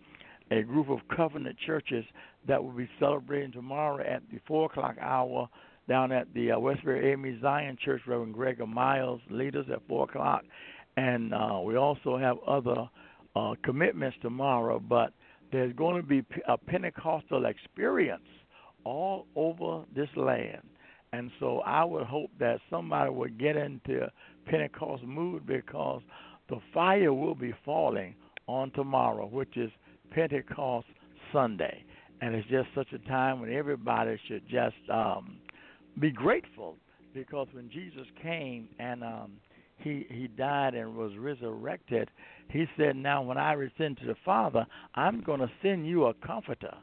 a 0.51 0.63
group 0.63 0.89
of 0.89 1.01
covenant 1.15 1.57
churches 1.67 2.05
that 2.47 2.63
will 2.63 2.73
be 2.73 2.89
celebrating 2.99 3.53
tomorrow 3.53 4.03
at 4.03 4.23
the 4.33 4.41
four 4.47 4.67
o'clock 4.67 4.97
hour 5.01 5.49
down 5.89 6.13
at 6.13 6.33
the 6.35 6.53
uh, 6.53 6.59
Westbury 6.59 7.13
AME 7.13 7.39
Zion 7.43 7.77
Church. 7.85 8.01
Reverend 8.07 8.35
Gregor 8.35 8.67
Miles 8.67 9.21
leaders 9.31 9.67
at 9.71 9.87
four 9.87 10.05
o'clock, 10.05 10.43
and 10.97 11.35
uh, 11.35 11.61
we 11.63 11.77
also 11.77 12.17
have 12.17 12.39
other 12.47 12.89
uh, 13.39 13.55
commitments 13.63 14.17
tomorrow. 14.23 14.79
But 14.81 15.13
there's 15.53 15.75
going 15.75 16.01
to 16.01 16.07
be 16.07 16.25
a 16.49 16.57
Pentecostal 16.57 17.47
experience 17.47 18.23
all 18.85 19.27
over 19.37 19.85
this 19.95 20.09
land. 20.17 20.63
And 21.13 21.31
so 21.41 21.61
I 21.61 21.85
would 21.85 22.07
hope 22.07 22.31
that 22.39 22.61
somebody 22.69 23.11
would 23.11 23.39
get 23.39 23.57
into 23.57 24.11
Pentecost 24.47 25.05
mood 25.05 25.47
because 25.47 26.03
the 26.49 26.59
fire 26.75 27.13
will 27.13 27.35
be 27.35 27.55
falling 27.65 28.15
on 28.47 28.71
tomorrow, 28.73 29.27
which 29.27 29.57
is 29.57 29.71
Pentecost 30.11 30.87
Sunday. 31.33 31.85
And 32.21 32.35
it's 32.35 32.49
just 32.49 32.69
such 32.75 32.93
a 32.93 32.99
time 33.09 33.41
when 33.41 33.53
everybody 33.53 34.19
should 34.27 34.43
just 34.49 34.77
um, 34.93 35.39
be 35.99 36.11
grateful 36.11 36.77
because 37.15 37.49
when 37.53 37.71
Jesus 37.71 38.07
came 38.23 38.69
and 38.79 39.03
um, 39.03 39.33
he 39.79 40.07
he 40.11 40.29
died 40.29 40.75
and 40.75 40.95
was 40.95 41.13
resurrected, 41.17 42.11
he 42.51 42.67
said, 42.77 42.97
"Now 42.97 43.23
when 43.23 43.39
I 43.39 43.53
return 43.53 43.97
to 43.97 44.07
the 44.07 44.17
Father, 44.25 44.67
I'm 44.95 45.23
going 45.23 45.41
to 45.41 45.51
send 45.63 45.87
you 45.87 46.07
a 46.07 46.15
comforter." 46.15 46.75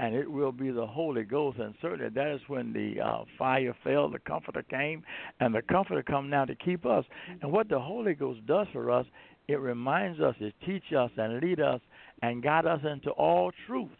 and 0.00 0.14
it 0.14 0.30
will 0.30 0.50
be 0.50 0.70
the 0.70 0.86
Holy 0.86 1.24
Ghost. 1.24 1.58
And 1.58 1.74
certainly 1.82 2.08
that 2.08 2.34
is 2.34 2.40
when 2.46 2.72
the 2.72 3.02
uh, 3.02 3.24
fire 3.38 3.76
fell, 3.84 4.08
the 4.08 4.18
Comforter 4.18 4.62
came, 4.62 5.02
and 5.40 5.54
the 5.54 5.60
Comforter 5.60 6.02
come 6.02 6.30
now 6.30 6.46
to 6.46 6.54
keep 6.54 6.86
us. 6.86 7.04
And 7.42 7.52
what 7.52 7.68
the 7.68 7.78
Holy 7.78 8.14
Ghost 8.14 8.46
does 8.46 8.66
for 8.72 8.90
us, 8.90 9.04
it 9.46 9.60
reminds 9.60 10.18
us, 10.18 10.34
it 10.40 10.54
teaches 10.64 10.96
us, 10.96 11.10
and 11.18 11.40
lead 11.42 11.60
us, 11.60 11.80
and 12.22 12.42
guide 12.42 12.64
us 12.64 12.80
into 12.90 13.10
all 13.10 13.52
truth. 13.66 13.90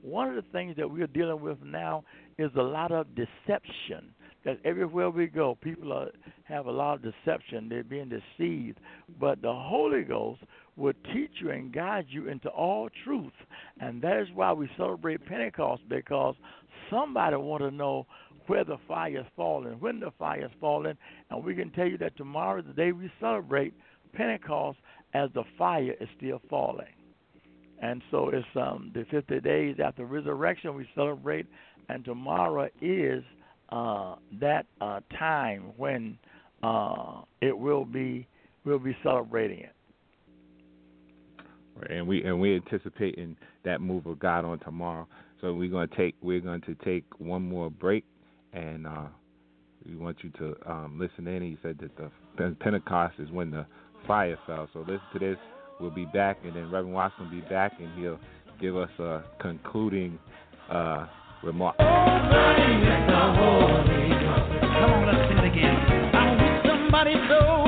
One 0.00 0.28
of 0.28 0.36
the 0.36 0.50
things 0.52 0.74
that 0.78 0.90
we 0.90 1.02
are 1.02 1.06
dealing 1.08 1.42
with 1.42 1.58
now 1.62 2.02
is 2.38 2.50
a 2.56 2.62
lot 2.62 2.90
of 2.90 3.06
deception. 3.14 4.14
That 4.46 4.58
everywhere 4.64 5.10
we 5.10 5.26
go, 5.26 5.56
people 5.60 5.92
are, 5.92 6.08
have 6.44 6.66
a 6.66 6.70
lot 6.70 6.94
of 6.94 7.02
deception. 7.02 7.68
They're 7.68 7.84
being 7.84 8.08
deceived. 8.08 8.78
But 9.20 9.42
the 9.42 9.52
Holy 9.52 10.02
Ghost 10.02 10.40
will 10.76 10.94
teach 11.12 11.30
you 11.40 11.50
and 11.50 11.72
guide 11.72 12.06
you 12.08 12.28
into 12.28 12.48
all 12.48 12.88
truth. 13.04 13.32
And 13.80 14.00
that 14.02 14.18
is 14.18 14.28
why 14.34 14.52
we 14.52 14.68
celebrate 14.76 15.24
Pentecost 15.26 15.82
because 15.88 16.34
somebody 16.90 17.36
want 17.36 17.62
to 17.62 17.70
know 17.70 18.06
where 18.46 18.64
the 18.64 18.78
fire 18.88 19.20
is 19.20 19.26
falling, 19.36 19.74
when 19.74 20.00
the 20.00 20.10
fire 20.18 20.44
is 20.44 20.50
falling, 20.60 20.96
and 21.30 21.44
we 21.44 21.54
can 21.54 21.70
tell 21.70 21.86
you 21.86 21.98
that 21.98 22.16
tomorrow 22.16 22.60
is 22.60 22.66
the 22.66 22.72
day 22.72 22.92
we 22.92 23.10
celebrate 23.20 23.72
Pentecost 24.12 24.78
as 25.14 25.30
the 25.34 25.44
fire 25.56 25.94
is 26.00 26.08
still 26.16 26.40
falling. 26.50 26.86
And 27.80 28.02
so 28.10 28.28
it's 28.28 28.46
um, 28.56 28.92
the 28.94 29.04
50 29.10 29.40
days 29.40 29.76
after 29.84 30.04
resurrection 30.04 30.74
we 30.74 30.88
celebrate, 30.94 31.46
and 31.88 32.04
tomorrow 32.04 32.68
is 32.80 33.24
uh, 33.70 34.16
that 34.40 34.66
uh, 34.80 35.00
time 35.18 35.72
when 35.76 36.18
uh, 36.62 37.22
it 37.40 37.56
will 37.56 37.84
be 37.84 38.26
we'll 38.64 38.78
be 38.78 38.96
celebrating 39.02 39.58
it. 39.58 39.72
And 41.88 42.06
we 42.06 42.22
and 42.22 42.40
we're 42.40 42.56
anticipating 42.56 43.36
that 43.64 43.80
move 43.80 44.06
of 44.06 44.18
God 44.18 44.44
on 44.44 44.58
tomorrow. 44.60 45.06
So 45.40 45.52
we're 45.52 45.70
going 45.70 45.88
to 45.88 45.96
take 45.96 46.14
we're 46.22 46.40
going 46.40 46.60
to 46.62 46.74
take 46.84 47.04
one 47.18 47.42
more 47.42 47.70
break, 47.70 48.04
and 48.52 48.86
uh, 48.86 49.06
we 49.86 49.96
want 49.96 50.18
you 50.22 50.30
to 50.38 50.56
um, 50.70 50.98
listen 51.00 51.26
in. 51.26 51.42
He 51.42 51.58
said 51.62 51.78
that 51.80 51.96
the 51.96 52.10
Pentecost 52.60 53.18
is 53.18 53.30
when 53.30 53.50
the 53.50 53.66
fire 54.06 54.38
fell. 54.46 54.68
So 54.72 54.80
listen 54.80 55.00
to 55.14 55.18
this. 55.18 55.36
We'll 55.80 55.90
be 55.90 56.04
back, 56.06 56.38
and 56.44 56.54
then 56.54 56.70
Reverend 56.70 56.94
Watson 56.94 57.24
will 57.24 57.40
be 57.40 57.48
back, 57.48 57.72
and 57.80 57.98
he'll 57.98 58.20
give 58.60 58.76
us 58.76 58.90
a 59.00 59.24
concluding 59.40 60.18
uh, 60.70 61.06
remark. 61.42 61.76
Come 61.78 61.86
on, 64.90 65.06
let's 65.06 65.28
sing 65.28 65.38
it 65.38 65.44
again. 65.52 65.76
I 66.14 66.62
somebody. 66.66 67.61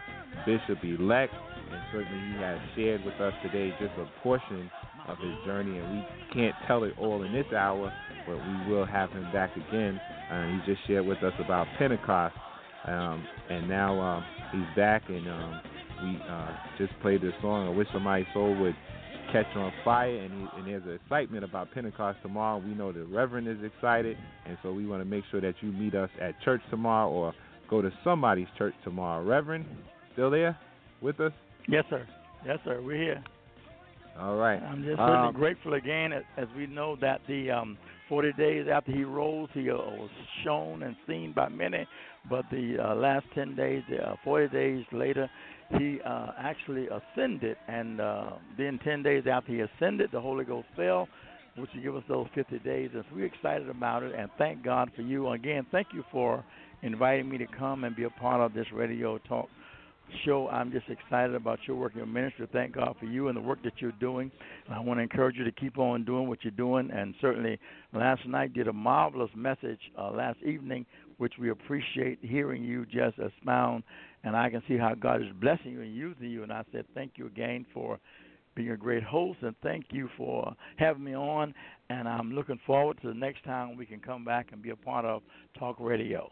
Bishop 0.45 0.77
elect, 0.83 1.33
and 1.71 1.81
certainly 1.91 2.33
he 2.33 2.39
has 2.41 2.59
shared 2.75 3.03
with 3.03 3.15
us 3.15 3.33
today 3.41 3.73
just 3.79 3.93
a 3.97 4.05
portion 4.21 4.69
of 5.07 5.17
his 5.17 5.33
journey, 5.45 5.79
and 5.79 5.91
we 5.91 6.05
can't 6.33 6.53
tell 6.67 6.83
it 6.83 6.93
all 6.99 7.23
in 7.23 7.33
this 7.33 7.51
hour, 7.55 7.91
but 8.27 8.35
we 8.35 8.71
will 8.71 8.85
have 8.85 9.09
him 9.11 9.27
back 9.33 9.49
again. 9.55 9.99
Uh, 10.31 10.45
he 10.47 10.59
just 10.71 10.85
shared 10.87 11.05
with 11.05 11.23
us 11.23 11.33
about 11.43 11.67
Pentecost, 11.77 12.35
um, 12.85 13.25
and 13.49 13.67
now 13.67 13.99
um, 13.99 14.23
he's 14.51 14.75
back, 14.75 15.03
and 15.07 15.27
um, 15.27 15.61
we 16.03 16.21
uh, 16.29 16.51
just 16.77 16.93
played 17.01 17.21
this 17.21 17.33
song. 17.41 17.67
I 17.67 17.71
wish 17.71 17.87
somebody's 17.93 18.27
soul 18.33 18.55
would 18.59 18.75
catch 19.31 19.45
on 19.55 19.71
fire, 19.83 20.15
and, 20.15 20.31
he, 20.31 20.47
and 20.57 20.67
there's 20.67 20.83
an 20.83 20.99
excitement 21.03 21.43
about 21.43 21.71
Pentecost 21.71 22.17
tomorrow. 22.21 22.57
We 22.57 22.73
know 22.73 22.91
the 22.91 23.03
Reverend 23.03 23.47
is 23.47 23.57
excited, 23.63 24.17
and 24.45 24.57
so 24.63 24.73
we 24.73 24.85
want 24.85 25.01
to 25.01 25.05
make 25.05 25.23
sure 25.31 25.41
that 25.41 25.55
you 25.61 25.71
meet 25.71 25.95
us 25.95 26.09
at 26.21 26.39
church 26.41 26.61
tomorrow 26.69 27.09
or 27.09 27.33
go 27.69 27.81
to 27.81 27.91
somebody's 28.03 28.47
church 28.57 28.73
tomorrow. 28.83 29.23
Reverend, 29.23 29.65
still 30.13 30.31
there 30.31 30.57
with 31.01 31.19
us? 31.19 31.31
Yes, 31.67 31.85
sir. 31.89 32.07
Yes, 32.45 32.57
sir. 32.65 32.81
We're 32.81 32.97
here. 32.97 33.23
All 34.19 34.35
right. 34.35 34.61
I'm 34.61 34.83
just 34.83 34.99
really 34.99 35.27
Um, 35.27 35.33
grateful 35.33 35.75
again, 35.75 36.11
as, 36.11 36.23
as 36.37 36.47
we 36.57 36.67
know 36.67 36.95
that 36.97 37.21
the 37.27 37.51
um, 37.51 37.77
40 38.09 38.33
days 38.33 38.67
after 38.71 38.91
he 38.91 39.03
rose, 39.03 39.49
he 39.53 39.69
uh, 39.69 39.75
was 39.75 40.09
shown 40.43 40.83
and 40.83 40.95
seen 41.07 41.31
by 41.31 41.47
many. 41.47 41.87
But 42.29 42.45
the 42.51 42.77
uh, 42.79 42.95
last 42.95 43.25
10 43.35 43.55
days, 43.55 43.83
uh, 44.03 44.15
40 44.23 44.47
days 44.49 44.85
later, 44.91 45.29
he 45.77 45.99
uh, 46.05 46.31
actually 46.37 46.87
ascended. 46.87 47.57
And 47.67 48.01
uh, 48.01 48.31
then 48.57 48.79
10 48.83 49.03
days 49.03 49.23
after 49.31 49.51
he 49.51 49.61
ascended, 49.61 50.09
the 50.11 50.21
Holy 50.21 50.45
Ghost 50.45 50.67
fell, 50.75 51.07
which 51.55 51.69
will 51.73 51.81
give 51.81 51.95
us 51.95 52.03
those 52.07 52.27
50 52.35 52.59
days. 52.59 52.89
And 52.93 53.03
so 53.09 53.15
we're 53.15 53.25
excited 53.25 53.69
about 53.69 54.03
it. 54.03 54.13
And 54.17 54.29
thank 54.37 54.63
God 54.63 54.91
for 54.95 55.01
you. 55.01 55.29
Again, 55.29 55.65
thank 55.71 55.87
you 55.93 56.03
for 56.11 56.43
inviting 56.81 57.29
me 57.29 57.37
to 57.37 57.47
come 57.57 57.83
and 57.83 57.95
be 57.95 58.03
a 58.03 58.09
part 58.09 58.41
of 58.41 58.53
this 58.53 58.67
radio 58.73 59.17
talk 59.19 59.49
show. 60.25 60.47
I'm 60.47 60.71
just 60.71 60.87
excited 60.89 61.35
about 61.35 61.59
your 61.67 61.77
work 61.77 61.93
your 61.95 62.05
ministry. 62.05 62.47
Thank 62.51 62.75
God 62.75 62.95
for 62.99 63.05
you 63.05 63.27
and 63.27 63.37
the 63.37 63.41
work 63.41 63.61
that 63.63 63.73
you're 63.77 63.91
doing. 63.93 64.31
I 64.69 64.79
want 64.79 64.97
to 64.99 65.03
encourage 65.03 65.35
you 65.35 65.43
to 65.43 65.51
keep 65.51 65.77
on 65.77 66.05
doing 66.05 66.27
what 66.27 66.43
you're 66.43 66.51
doing. 66.51 66.89
And 66.91 67.13
certainly, 67.21 67.59
last 67.93 68.25
night 68.27 68.53
did 68.53 68.67
a 68.67 68.73
marvelous 68.73 69.29
message 69.35 69.79
uh, 69.97 70.11
last 70.11 70.39
evening, 70.43 70.85
which 71.19 71.33
we 71.39 71.51
appreciate 71.51 72.17
hearing 72.21 72.63
you 72.63 72.85
just 72.85 73.19
expound. 73.19 73.83
And 74.23 74.35
I 74.35 74.49
can 74.49 74.63
see 74.67 74.77
how 74.77 74.95
God 74.95 75.21
is 75.21 75.27
blessing 75.39 75.71
you 75.71 75.81
and 75.81 75.95
using 75.95 76.29
you. 76.29 76.43
And 76.43 76.51
I 76.51 76.63
said, 76.71 76.85
thank 76.95 77.13
you 77.15 77.27
again 77.27 77.65
for 77.73 77.99
being 78.55 78.71
a 78.71 78.77
great 78.77 79.03
host, 79.03 79.37
and 79.41 79.55
thank 79.61 79.85
you 79.91 80.09
for 80.17 80.53
having 80.77 81.03
me 81.03 81.15
on. 81.15 81.53
And 81.89 82.07
I'm 82.09 82.31
looking 82.33 82.59
forward 82.65 82.99
to 83.01 83.07
the 83.09 83.13
next 83.13 83.43
time 83.45 83.77
we 83.77 83.85
can 83.85 83.99
come 83.99 84.25
back 84.25 84.47
and 84.51 84.61
be 84.61 84.71
a 84.71 84.75
part 84.75 85.05
of 85.05 85.21
Talk 85.57 85.77
Radio. 85.79 86.29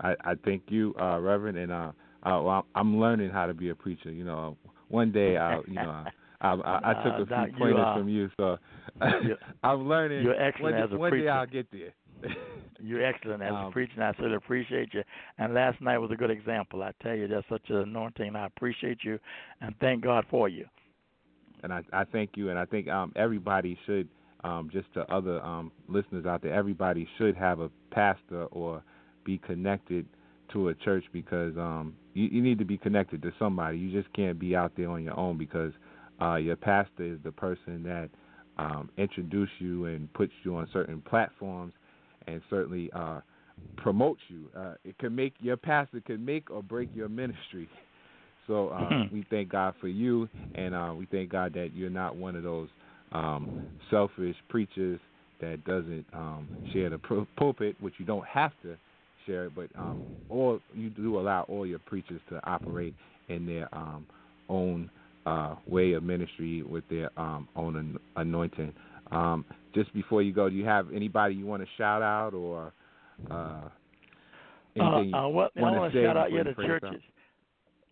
I, 0.00 0.14
I 0.24 0.34
thank 0.44 0.62
you, 0.68 0.94
uh, 1.00 1.18
Reverend, 1.20 1.56
and 1.58 1.72
uh, 1.72 1.92
uh, 2.24 2.42
well, 2.42 2.66
I'm 2.74 2.98
learning 3.00 3.30
how 3.30 3.46
to 3.46 3.54
be 3.54 3.70
a 3.70 3.74
preacher. 3.74 4.10
You 4.10 4.24
know, 4.24 4.56
one 4.88 5.12
day 5.12 5.36
I, 5.36 5.56
you 5.66 5.74
know, 5.74 6.04
I, 6.40 6.48
I, 6.52 6.80
I 6.90 6.94
took 7.02 7.12
a 7.12 7.14
Uh, 7.14 7.16
few 7.16 7.24
Doc, 7.26 7.48
you 7.50 7.58
pointers 7.58 7.86
from 7.96 8.08
you, 8.08 8.30
so 8.36 8.56
I'm 9.64 9.88
learning. 9.88 10.22
you're 10.24 10.40
excellent 10.40 10.76
one, 10.76 10.84
as 10.84 10.92
a 10.92 10.96
one 10.98 11.12
day. 11.18 11.28
I'll 11.28 11.46
get 11.46 11.70
there. 11.72 11.94
You're 12.80 13.04
excellent 13.04 13.42
as 13.42 13.52
a 13.52 13.56
Um, 13.66 13.72
preacher, 13.72 13.92
and 13.96 14.04
I 14.04 14.12
certainly 14.12 14.36
appreciate 14.36 14.94
you. 14.94 15.02
And 15.38 15.52
last 15.54 15.80
night 15.80 15.98
was 15.98 16.10
a 16.12 16.16
good 16.16 16.30
example. 16.30 16.82
I 16.82 16.92
tell 17.02 17.14
you, 17.14 17.26
there's 17.26 17.44
such 17.48 17.68
an 17.70 17.76
anointing. 17.76 18.36
I 18.36 18.46
appreciate 18.46 19.02
you, 19.02 19.18
and 19.60 19.74
thank 19.80 20.02
God 20.02 20.24
for 20.30 20.48
you. 20.48 20.66
and 21.64 21.72
I, 21.72 21.82
I 21.92 22.04
thank 22.04 22.36
you, 22.36 22.50
and 22.50 22.58
I 22.58 22.64
think 22.64 22.88
um, 22.88 23.12
everybody 23.16 23.76
should, 23.84 24.08
um, 24.44 24.70
just 24.72 24.92
to 24.94 25.00
other 25.12 25.42
um, 25.42 25.72
listeners 25.88 26.24
out 26.24 26.42
there, 26.42 26.54
everybody 26.54 27.08
should 27.18 27.36
have 27.36 27.58
a 27.60 27.68
pastor 27.90 28.44
or 28.44 28.82
be 29.24 29.38
connected 29.38 30.06
to 30.52 30.68
a 30.68 30.74
church 30.74 31.04
because 31.12 31.56
um, 31.56 31.94
you, 32.14 32.28
you 32.30 32.42
need 32.42 32.58
to 32.58 32.64
be 32.64 32.78
connected 32.78 33.20
to 33.22 33.32
somebody. 33.38 33.76
You 33.78 33.90
just 33.90 34.12
can't 34.14 34.38
be 34.38 34.54
out 34.54 34.72
there 34.76 34.88
on 34.88 35.02
your 35.02 35.18
own 35.18 35.36
because 35.36 35.72
uh, 36.22 36.36
your 36.36 36.56
pastor 36.56 37.02
is 37.02 37.18
the 37.24 37.32
person 37.32 37.82
that 37.82 38.08
um, 38.56 38.88
introduced 38.96 39.52
you 39.58 39.86
and 39.86 40.12
puts 40.14 40.32
you 40.44 40.56
on 40.56 40.68
certain 40.72 41.00
platforms, 41.02 41.72
and 42.28 42.42
certainly 42.50 42.90
uh, 42.92 43.20
promotes 43.76 44.20
you. 44.28 44.48
Uh, 44.56 44.74
it 44.84 44.96
can 44.98 45.14
make 45.14 45.34
your 45.40 45.56
pastor 45.56 46.00
can 46.00 46.24
make 46.24 46.50
or 46.50 46.62
break 46.62 46.88
your 46.94 47.08
ministry. 47.08 47.68
So 48.46 48.70
uh, 48.70 48.78
Mhm. 48.78 49.12
we 49.12 49.26
thank 49.28 49.50
God 49.50 49.74
for 49.78 49.88
you, 49.88 50.26
and 50.54 50.74
uh, 50.74 50.94
we 50.96 51.04
thank 51.04 51.28
God 51.30 51.52
that 51.52 51.74
you're 51.74 51.90
not 51.90 52.16
one 52.16 52.34
of 52.34 52.42
those 52.42 52.68
um, 53.12 53.50
selfish 53.90 54.36
preachers 54.48 54.98
that 55.42 55.62
doesn't 55.66 56.06
um, 56.14 56.48
share 56.72 56.88
the 56.88 56.96
pul- 56.98 57.26
pulpit, 57.36 57.76
which 57.80 57.92
you 57.98 58.06
don't 58.06 58.24
have 58.26 58.52
to 58.62 58.74
share 59.26 59.44
it, 59.44 59.52
but 59.54 59.68
um, 59.78 60.02
all 60.30 60.60
you 60.74 60.88
do 60.88 61.18
allow 61.20 61.42
all 61.42 61.66
your 61.66 61.78
preachers 61.80 62.22
to 62.30 62.40
operate 62.48 62.94
in 63.28 63.44
their 63.44 63.68
um, 63.74 64.06
own 64.48 64.90
uh, 65.26 65.56
way 65.66 65.92
of 65.92 66.02
ministry 66.02 66.62
with 66.62 66.84
their 66.88 67.10
um, 67.18 67.48
own 67.54 67.76
an- 67.76 67.98
anointing. 68.16 68.72
Um, 69.10 69.44
just 69.74 69.92
before 69.94 70.22
you 70.22 70.32
go, 70.32 70.48
do 70.48 70.56
you 70.56 70.64
have 70.64 70.92
anybody 70.92 71.34
you 71.34 71.46
want 71.46 71.62
to 71.62 71.68
shout 71.76 72.02
out 72.02 72.34
or 72.34 72.72
uh, 73.30 73.68
anything 74.76 75.14
uh, 75.14 75.24
uh, 75.24 75.28
what, 75.28 75.52
you 75.54 75.62
want 75.62 75.76
I 75.76 75.78
want 75.80 75.92
to 75.92 76.04
shout 76.04 76.16
out 76.16 76.32
yeah 76.32 76.42
the 76.42 76.52
pray 76.52 76.66
us 76.66 76.70
out? 76.72 76.80
churches. 76.82 77.02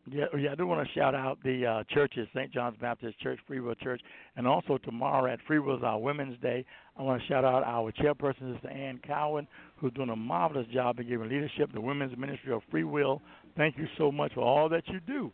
Yeah, 0.08 0.26
yeah, 0.38 0.52
I 0.52 0.54
do 0.54 0.68
want 0.68 0.86
to 0.86 0.94
shout 0.94 1.16
out 1.16 1.38
the 1.42 1.66
uh, 1.66 1.84
churches, 1.92 2.28
St. 2.32 2.52
John's 2.52 2.76
Baptist 2.80 3.18
Church, 3.18 3.40
Freewill 3.48 3.74
Church, 3.74 4.00
and 4.36 4.46
also 4.46 4.78
tomorrow 4.78 5.32
at 5.32 5.40
Freewill 5.48 5.78
is 5.78 5.82
our 5.82 5.98
Women's 5.98 6.40
Day. 6.40 6.64
I 6.96 7.02
want 7.02 7.20
to 7.20 7.26
shout 7.26 7.44
out 7.44 7.64
our 7.64 7.90
chairperson, 7.90 8.54
Sister 8.54 8.70
Ann 8.70 9.00
Cowan, 9.04 9.48
who's 9.76 9.92
doing 9.94 10.10
a 10.10 10.16
marvelous 10.16 10.66
job 10.72 11.00
in 11.00 11.08
giving 11.08 11.28
leadership 11.28 11.70
to 11.70 11.74
the 11.74 11.80
Women's 11.80 12.16
Ministry 12.16 12.52
of 12.52 12.62
Free 12.70 12.84
Will. 12.84 13.20
Thank 13.56 13.78
you 13.78 13.86
so 13.98 14.12
much 14.12 14.32
for 14.34 14.42
all 14.42 14.68
that 14.68 14.86
you 14.86 15.00
do, 15.08 15.32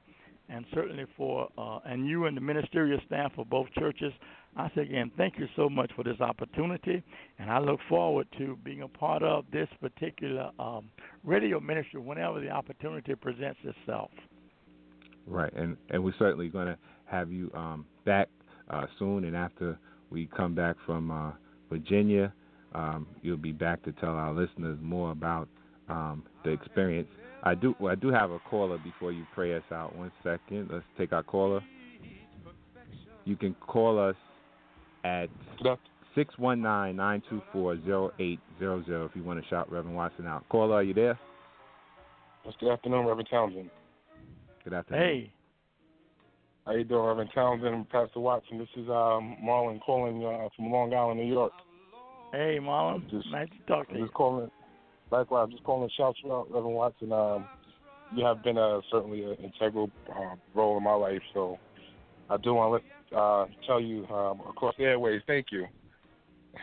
and 0.49 0.65
certainly 0.73 1.05
for 1.19 1.49
uh, 1.59 1.81
and 1.85 2.09
you 2.09 2.25
and 2.25 2.35
the 2.35 2.41
ministerial 2.41 2.99
staff 3.07 3.33
of 3.37 3.51
both 3.51 3.67
churches. 3.79 4.13
I 4.57 4.71
say 4.75 4.83
again, 4.83 5.11
thank 5.17 5.39
you 5.39 5.47
so 5.57 5.71
much 5.71 5.91
for 5.97 6.05
this 6.05 6.21
opportunity, 6.21 7.03
and 7.39 7.51
I 7.51 7.59
look 7.59 7.81
forward 7.89 8.27
to 8.37 8.59
being 8.63 8.83
a 8.83 8.89
part 8.89 9.23
of 9.23 9.47
this 9.51 9.69
particular 9.81 10.51
um, 10.59 10.91
radio 11.25 11.59
ministry 11.59 12.01
whenever 12.01 12.41
the 12.41 12.51
opportunity 12.51 13.15
presents 13.15 13.61
itself. 13.65 14.11
Right, 15.27 15.53
and 15.55 15.77
and 15.91 16.05
we're 16.05 16.15
certainly 16.19 16.49
going 16.49 16.67
to 16.67 16.77
have 17.07 17.33
you 17.33 17.51
um, 17.55 17.87
back 18.05 18.29
uh, 18.69 18.87
soon. 18.99 19.25
And 19.25 19.37
after 19.37 19.79
we 20.11 20.29
come 20.37 20.55
back 20.55 20.77
from 20.85 21.11
uh, 21.11 21.33
Virginia, 21.71 22.33
um, 22.75 23.07
you'll 23.23 23.37
be 23.37 23.53
back 23.53 23.83
to 23.85 23.93
tell 23.93 24.11
our 24.11 24.35
listeners 24.35 24.79
more 24.83 25.13
about 25.13 25.49
um, 25.89 26.25
the 26.45 26.51
experience. 26.51 27.09
I 27.43 27.55
do 27.55 27.75
well, 27.79 27.93
I 27.93 27.95
do 27.95 28.09
have 28.09 28.31
a 28.31 28.39
caller 28.39 28.79
before 28.79 29.13
you 29.13 29.25
pray 29.35 29.55
us 29.57 29.63
out. 29.73 29.97
One 29.97 30.13
second, 30.23 30.69
let's 30.71 30.85
take 30.99 31.13
our 31.13 31.23
caller. 31.23 31.63
You 33.25 33.37
can 33.37 33.55
call 33.55 33.99
us 33.99 34.17
at 35.05 35.29
six 36.15 36.37
one 36.39 36.61
nine 36.61 36.97
nine 36.97 37.23
two 37.29 37.41
four 37.53 37.77
zero 37.85 38.13
eight 38.19 38.41
zero 38.59 38.83
zero 38.85 39.05
if 39.07 39.13
you 39.17 39.23
want 39.23 39.43
to 39.43 39.49
shout 39.49 39.71
Reverend 39.71 39.97
Watson 39.97 40.27
out. 40.27 40.49
Caller, 40.49 40.77
are 40.77 40.83
you 40.83 40.95
there? 40.95 41.19
Yes, 42.45 42.55
good 42.61 42.71
afternoon, 42.73 43.07
Reverend 43.07 43.29
Townsend. 43.31 43.71
Good 44.65 44.75
afternoon. 44.75 45.03
Hey, 45.03 45.33
How 46.67 46.73
you 46.73 46.85
doing, 46.85 47.05
Reverend 47.05 47.31
Townsend 47.35 47.75
and 47.75 47.89
Pastor 47.89 48.21
Watson? 48.21 48.59
This 48.59 48.69
is 48.77 48.89
um, 48.89 49.37
Marlon 49.43 49.81
calling 49.81 50.25
uh, 50.25 50.49
from 50.57 50.71
Long 50.71 50.93
Island, 50.93 51.21
New 51.21 51.33
York. 51.33 51.53
hey, 52.33 52.59
Marlon, 52.61 53.09
Just- 53.11 53.31
nice 53.31 53.49
to 53.49 53.67
talk 53.73 53.87
to 53.89 53.93
I'm 53.95 53.99
you. 54.01 54.05
just 54.07 54.15
calling. 54.15 54.51
Likewise, 55.11 55.49
just 55.51 55.63
calling 55.65 55.89
to 55.89 55.95
shout 55.95 56.15
you 56.25 56.33
out, 56.33 56.47
Reverend 56.51 56.75
Watson. 56.77 57.13
Um, 57.13 57.47
you 58.15 58.25
have 58.25 58.43
been 58.43 58.59
a, 58.59 58.81
certainly 58.91 59.23
an 59.25 59.37
integral 59.43 59.91
uh, 60.11 60.35
role 60.55 60.77
in 60.79 60.83
my 60.85 60.95
life, 60.95 61.21
so 61.33 61.59
I 62.31 62.37
do 62.39 62.55
want 62.55 62.83
to 62.83 62.89
uh, 63.17 63.47
tell 63.67 63.81
you 63.81 64.07
um, 64.09 64.41
across 64.49 64.75
the 64.79 64.85
airways, 64.85 65.21
thank 65.27 65.47
you. 65.51 65.67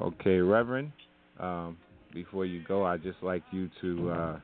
Okay, 0.00 0.38
Reverend, 0.38 0.90
um, 1.38 1.76
before 2.12 2.46
you 2.46 2.62
go, 2.66 2.84
I'd 2.84 3.02
just 3.02 3.22
like 3.22 3.42
you 3.50 3.68
to 3.80 4.10
uh, 4.10 4.40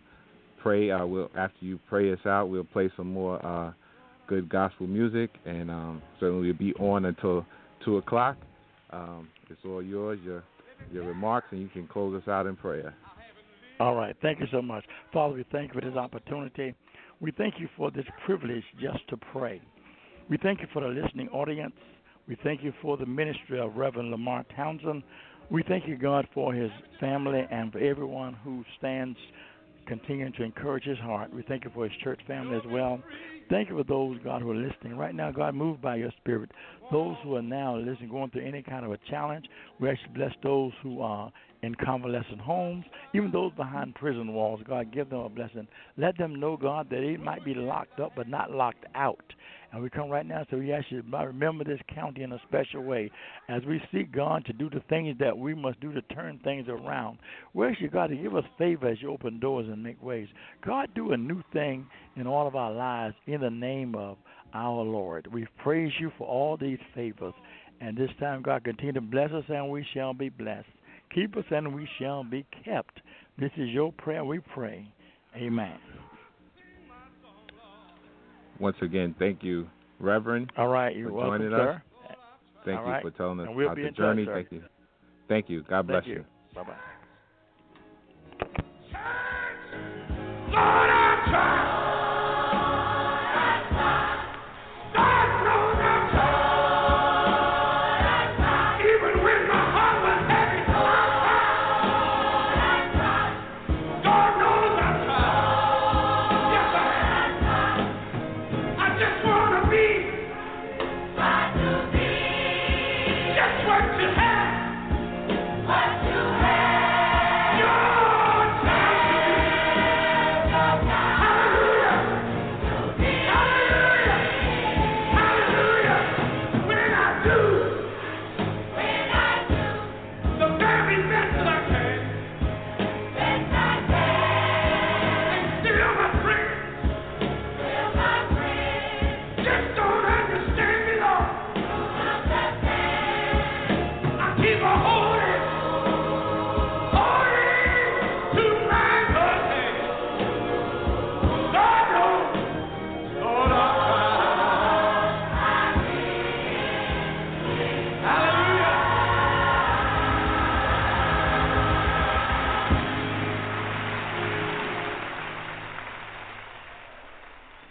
pray. 0.62 0.90
Uh, 0.90 1.06
we'll, 1.06 1.30
after 1.36 1.64
you 1.64 1.78
pray 1.88 2.12
us 2.12 2.18
out, 2.26 2.46
we'll 2.46 2.64
play 2.64 2.90
some 2.96 3.12
more 3.12 3.44
uh, 3.44 3.72
good 4.26 4.48
gospel 4.48 4.86
music, 4.86 5.30
and 5.46 5.70
um, 5.70 6.02
certainly 6.20 6.48
we'll 6.48 6.58
be 6.58 6.74
on 6.74 7.06
until 7.06 7.46
2 7.84 7.98
o'clock. 7.98 8.36
Um, 8.90 9.28
it's 9.50 9.60
all 9.64 9.82
yours, 9.82 10.18
your 10.24 10.42
your 10.92 11.04
remarks, 11.04 11.48
and 11.50 11.60
you 11.60 11.68
can 11.68 11.86
close 11.88 12.20
us 12.22 12.28
out 12.28 12.46
in 12.46 12.54
prayer. 12.56 12.94
All 13.80 13.94
right. 13.94 14.16
Thank 14.22 14.40
you 14.40 14.46
so 14.50 14.62
much. 14.62 14.84
Father, 15.12 15.34
we 15.34 15.44
thank 15.52 15.74
you 15.74 15.80
for 15.80 15.86
this 15.86 15.96
opportunity. 15.96 16.74
We 17.20 17.32
thank 17.32 17.54
you 17.58 17.68
for 17.76 17.90
this 17.90 18.04
privilege 18.24 18.62
just 18.80 19.06
to 19.08 19.16
pray. 19.16 19.60
We 20.28 20.36
thank 20.36 20.60
you 20.60 20.66
for 20.72 20.82
the 20.82 20.88
listening 20.88 21.28
audience. 21.30 21.74
We 22.28 22.36
thank 22.42 22.62
you 22.62 22.72
for 22.82 22.96
the 22.96 23.06
ministry 23.06 23.58
of 23.58 23.76
Reverend 23.76 24.10
Lamar 24.10 24.44
Townsend. 24.54 25.02
We 25.50 25.62
thank 25.62 25.88
you, 25.88 25.96
God, 25.96 26.28
for 26.34 26.52
his 26.52 26.70
family 27.00 27.46
and 27.50 27.72
for 27.72 27.78
everyone 27.78 28.34
who 28.44 28.64
stands 28.76 29.16
continuing 29.86 30.34
to 30.34 30.42
encourage 30.42 30.84
his 30.84 30.98
heart. 30.98 31.32
We 31.32 31.42
thank 31.42 31.64
you 31.64 31.70
for 31.72 31.84
his 31.84 31.92
church 32.04 32.20
family 32.26 32.56
as 32.56 32.62
well. 32.70 33.02
Thank 33.48 33.70
you 33.70 33.78
for 33.78 33.84
those, 33.84 34.18
God, 34.22 34.42
who 34.42 34.50
are 34.50 34.54
listening 34.54 34.98
right 34.98 35.14
now. 35.14 35.30
God, 35.30 35.54
move 35.54 35.80
by 35.80 35.96
your 35.96 36.12
spirit. 36.20 36.50
Those 36.92 37.16
who 37.24 37.36
are 37.36 37.42
now 37.42 37.78
listening, 37.78 38.10
going 38.10 38.28
through 38.28 38.46
any 38.46 38.62
kind 38.62 38.84
of 38.84 38.92
a 38.92 38.98
challenge, 39.08 39.46
we 39.80 39.88
actually 39.88 40.12
bless 40.14 40.32
those 40.42 40.72
who 40.82 41.00
are 41.00 41.32
in 41.62 41.74
convalescent 41.76 42.40
homes, 42.40 42.84
even 43.14 43.30
those 43.30 43.52
behind 43.54 43.94
prison 43.94 44.34
walls. 44.34 44.60
God, 44.68 44.92
give 44.92 45.08
them 45.08 45.20
a 45.20 45.30
blessing. 45.30 45.66
Let 45.96 46.18
them 46.18 46.38
know, 46.38 46.58
God, 46.58 46.88
that 46.90 47.00
they 47.00 47.16
might 47.16 47.42
be 47.42 47.54
locked 47.54 48.00
up 48.00 48.12
but 48.14 48.28
not 48.28 48.50
locked 48.50 48.84
out. 48.94 49.24
And 49.70 49.82
we 49.82 49.90
come 49.90 50.08
right 50.08 50.24
now, 50.24 50.46
so 50.50 50.56
we 50.56 50.72
ask 50.72 50.86
you 50.90 51.02
to 51.02 51.16
remember 51.18 51.62
this 51.62 51.80
county 51.94 52.22
in 52.22 52.32
a 52.32 52.40
special 52.48 52.82
way 52.82 53.10
as 53.50 53.62
we 53.66 53.82
seek 53.92 54.10
God 54.10 54.44
to 54.46 54.52
do 54.54 54.70
the 54.70 54.82
things 54.88 55.16
that 55.20 55.36
we 55.36 55.54
must 55.54 55.78
do 55.80 55.92
to 55.92 56.00
turn 56.02 56.40
things 56.42 56.68
around. 56.68 57.18
We 57.52 57.66
ask 57.66 57.80
you, 57.80 57.90
God, 57.90 58.08
to 58.08 58.16
give 58.16 58.34
us 58.34 58.44
favor 58.56 58.88
as 58.88 59.02
you 59.02 59.10
open 59.10 59.38
doors 59.40 59.66
and 59.68 59.82
make 59.82 60.02
ways. 60.02 60.28
God, 60.64 60.88
do 60.94 61.12
a 61.12 61.16
new 61.16 61.42
thing 61.52 61.86
in 62.16 62.26
all 62.26 62.46
of 62.46 62.56
our 62.56 62.72
lives 62.72 63.14
in 63.26 63.42
the 63.42 63.50
name 63.50 63.94
of 63.94 64.16
our 64.54 64.82
Lord. 64.82 65.28
We 65.30 65.46
praise 65.62 65.92
you 66.00 66.12
for 66.16 66.26
all 66.26 66.56
these 66.56 66.78
favors. 66.94 67.34
And 67.80 67.96
this 67.96 68.10
time, 68.18 68.42
God, 68.42 68.64
continue 68.64 68.94
to 68.94 69.00
bless 69.00 69.30
us, 69.32 69.44
and 69.48 69.70
we 69.70 69.86
shall 69.94 70.14
be 70.14 70.30
blessed. 70.30 70.66
Keep 71.14 71.36
us, 71.36 71.44
and 71.50 71.74
we 71.74 71.88
shall 71.98 72.24
be 72.24 72.46
kept. 72.64 73.00
This 73.38 73.52
is 73.56 73.68
your 73.68 73.92
prayer, 73.92 74.24
we 74.24 74.40
pray. 74.40 74.88
Amen. 75.36 75.78
Once 78.60 78.76
again, 78.82 79.14
thank 79.18 79.42
you, 79.42 79.68
Reverend. 80.00 80.52
All 80.56 80.68
right, 80.68 80.94
you're 80.96 81.10
for 81.10 81.16
welcome, 81.16 81.38
joining 81.38 81.52
sir. 81.52 81.72
us. 81.72 81.82
Thank 82.64 82.78
All 82.80 82.86
you 82.86 82.92
right. 82.92 83.02
for 83.02 83.10
telling 83.12 83.40
us 83.40 83.46
And 83.46 83.56
we'll 83.56 83.66
about 83.66 83.76
the 83.76 83.82
in 83.82 83.88
touch, 83.88 83.96
journey. 83.96 84.26
Thank 84.26 84.50
you. 84.52 84.62
Thank 85.28 85.48
you. 85.48 85.62
God 85.68 85.86
bless 85.86 86.04
Thank 86.04 86.16
you. 86.18 86.24
Bye 86.54 86.62
bye. 86.64 86.74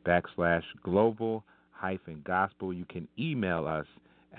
backslash 0.05 0.65
global 0.83 1.45
hyphen 1.71 2.21
gospel. 2.27 2.75
You 2.75 2.85
can 2.85 3.09
email 3.19 3.67
us 3.67 3.87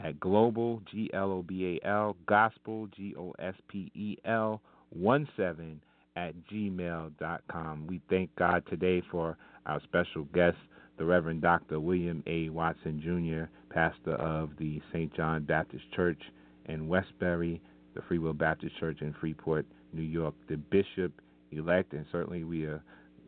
at 0.01 0.19
global 0.19 0.81
g 0.91 1.09
l 1.13 1.31
o 1.31 1.41
b 1.43 1.79
a 1.83 1.87
l 1.87 2.15
gospel 2.25 2.87
g 2.95 3.15
o 3.17 3.33
s 3.39 3.55
p 3.67 3.91
e 3.93 4.17
l 4.25 4.61
one 4.89 5.27
seven 5.35 5.81
at 6.15 6.33
gmail 6.51 7.11
dot 7.19 7.41
com. 7.51 7.87
We 7.87 8.01
thank 8.09 8.35
God 8.35 8.63
today 8.69 9.01
for 9.11 9.37
our 9.65 9.81
special 9.83 10.23
guest, 10.33 10.57
the 10.97 11.05
Reverend 11.05 11.41
Dr. 11.41 11.79
William 11.79 12.23
A. 12.27 12.49
Watson 12.49 13.01
Jr., 13.01 13.49
pastor 13.73 14.15
of 14.15 14.51
the 14.59 14.81
St. 14.91 15.13
John 15.15 15.43
Baptist 15.43 15.83
Church 15.95 16.21
in 16.65 16.87
Westbury, 16.87 17.61
the 17.95 18.01
Free 18.07 18.19
Will 18.19 18.33
Baptist 18.33 18.77
Church 18.79 19.01
in 19.01 19.13
Freeport, 19.19 19.65
New 19.91 20.03
York, 20.03 20.35
the 20.49 20.57
bishop 20.57 21.11
elect, 21.51 21.93
and 21.93 22.05
certainly 22.11 22.43
we 22.43 22.65
are 22.65 22.81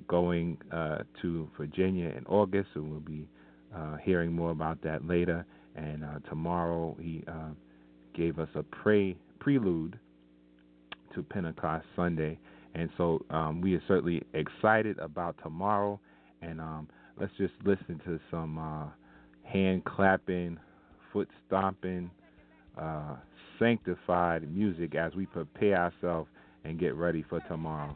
going 0.07 0.57
uh, 0.71 0.99
to 1.21 1.49
Virginia 1.57 2.09
in 2.09 2.25
August, 2.27 2.69
and 2.75 2.91
we'll 2.91 2.99
be 2.99 3.27
uh, 3.75 3.97
hearing 3.97 4.31
more 4.31 4.51
about 4.51 4.81
that 4.83 5.07
later. 5.07 5.45
And 5.75 6.03
uh, 6.03 6.19
tomorrow 6.29 6.95
he 6.99 7.23
uh, 7.27 7.49
gave 8.15 8.39
us 8.39 8.49
a 8.55 8.63
prelude 9.39 9.99
to 11.13 11.23
Pentecost 11.23 11.85
Sunday, 11.95 12.37
and 12.73 12.89
so 12.97 13.23
um, 13.29 13.61
we 13.61 13.73
are 13.75 13.81
certainly 13.87 14.21
excited 14.33 14.99
about 14.99 15.35
tomorrow. 15.41 15.99
And 16.41 16.59
um, 16.59 16.87
let's 17.19 17.31
just 17.37 17.53
listen 17.63 18.01
to 18.05 18.19
some 18.29 18.57
uh, 18.57 18.87
hand 19.43 19.85
clapping, 19.85 20.59
foot 21.11 21.29
stomping, 21.47 22.11
uh, 22.77 23.15
sanctified 23.59 24.49
music 24.53 24.95
as 24.95 25.13
we 25.15 25.25
prepare 25.25 25.77
ourselves 25.77 26.29
and 26.65 26.79
get 26.79 26.95
ready 26.95 27.23
for 27.29 27.39
tomorrow. 27.41 27.95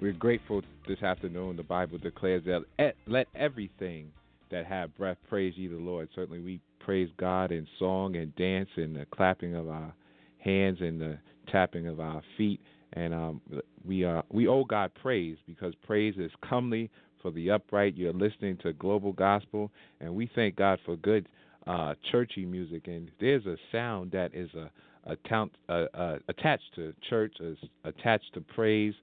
We're 0.00 0.12
grateful 0.12 0.62
this 0.86 1.02
afternoon. 1.02 1.56
The 1.56 1.64
Bible 1.64 1.98
declares 1.98 2.44
that 2.44 2.94
let 3.08 3.26
everything 3.34 4.12
that 4.50 4.64
have 4.66 4.96
breath 4.96 5.16
praise 5.28 5.54
ye 5.56 5.66
the 5.66 5.76
Lord. 5.76 6.08
Certainly, 6.14 6.40
we 6.40 6.60
praise 6.78 7.08
God 7.18 7.50
in 7.50 7.66
song 7.80 8.14
and 8.14 8.34
dance 8.36 8.68
and 8.76 8.94
the 8.94 9.06
clapping 9.06 9.56
of 9.56 9.68
our 9.68 9.92
hands 10.38 10.78
and 10.80 11.00
the 11.00 11.18
tapping 11.50 11.88
of 11.88 11.98
our 11.98 12.22
feet. 12.36 12.60
And 12.92 13.12
um, 13.12 13.40
we 13.84 14.04
are 14.04 14.22
we 14.30 14.46
owe 14.46 14.64
God 14.64 14.92
praise 15.02 15.36
because 15.48 15.74
praise 15.84 16.14
is 16.16 16.30
comely 16.48 16.90
for 17.20 17.32
the 17.32 17.50
upright. 17.50 17.96
You're 17.96 18.12
listening 18.12 18.56
to 18.62 18.72
Global 18.74 19.12
Gospel, 19.12 19.70
and 20.00 20.14
we 20.14 20.30
thank 20.32 20.54
God 20.54 20.78
for 20.86 20.96
good 20.96 21.28
uh, 21.66 21.94
churchy 22.12 22.46
music. 22.46 22.86
And 22.86 23.10
there's 23.20 23.46
a 23.46 23.56
sound 23.72 24.12
that 24.12 24.32
is 24.32 24.50
a, 24.54 24.70
account, 25.10 25.52
uh, 25.68 25.86
uh, 25.92 26.18
attached 26.28 26.74
to 26.76 26.94
church, 27.08 27.34
is 27.40 27.58
attached 27.84 28.32
to 28.34 28.40
praise, 28.40 28.94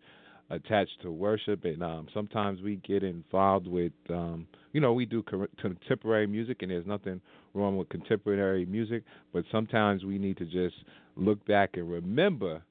attached 0.50 1.02
to 1.02 1.12
worship, 1.12 1.66
and 1.66 1.84
um, 1.84 2.08
sometimes 2.14 2.62
we 2.62 2.78
get 2.88 3.04
involved 3.04 3.68
with, 3.68 3.94
um, 4.10 4.48
you 4.74 4.82
know, 4.82 4.94
we 4.94 5.06
do 5.06 5.24
contemporary 5.60 6.28
music, 6.28 6.62
and 6.62 6.72
there's 6.72 6.86
nothing 6.86 7.20
wrong 7.54 7.78
with 7.78 7.90
contemporary 7.90 8.66
music, 8.66 9.04
but 9.34 9.44
sometimes 9.52 10.04
we 10.04 10.18
need 10.18 10.38
to 10.38 10.46
just 10.46 10.76
look 11.16 11.44
back 11.48 11.72
and 11.74 11.90
remember 11.90 12.62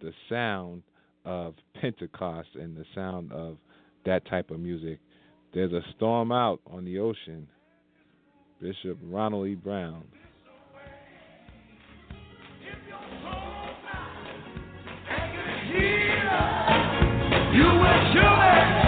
the 0.00 0.12
sound 0.28 0.82
of 1.24 1.54
Pentecost 1.80 2.48
and 2.54 2.76
the 2.76 2.84
sound 2.94 3.32
of 3.32 3.56
that 4.04 4.26
type 4.28 4.50
of 4.50 4.60
music. 4.60 4.98
There's 5.54 5.72
a 5.72 5.82
storm 5.96 6.30
out 6.32 6.60
on 6.66 6.84
the 6.84 6.98
ocean. 6.98 7.48
Bishop 8.60 8.98
Ronald 9.04 9.46
E. 9.48 9.54
Brown. 9.54 10.04
You 17.58 17.64
will 17.64 18.12
surely 18.12 18.87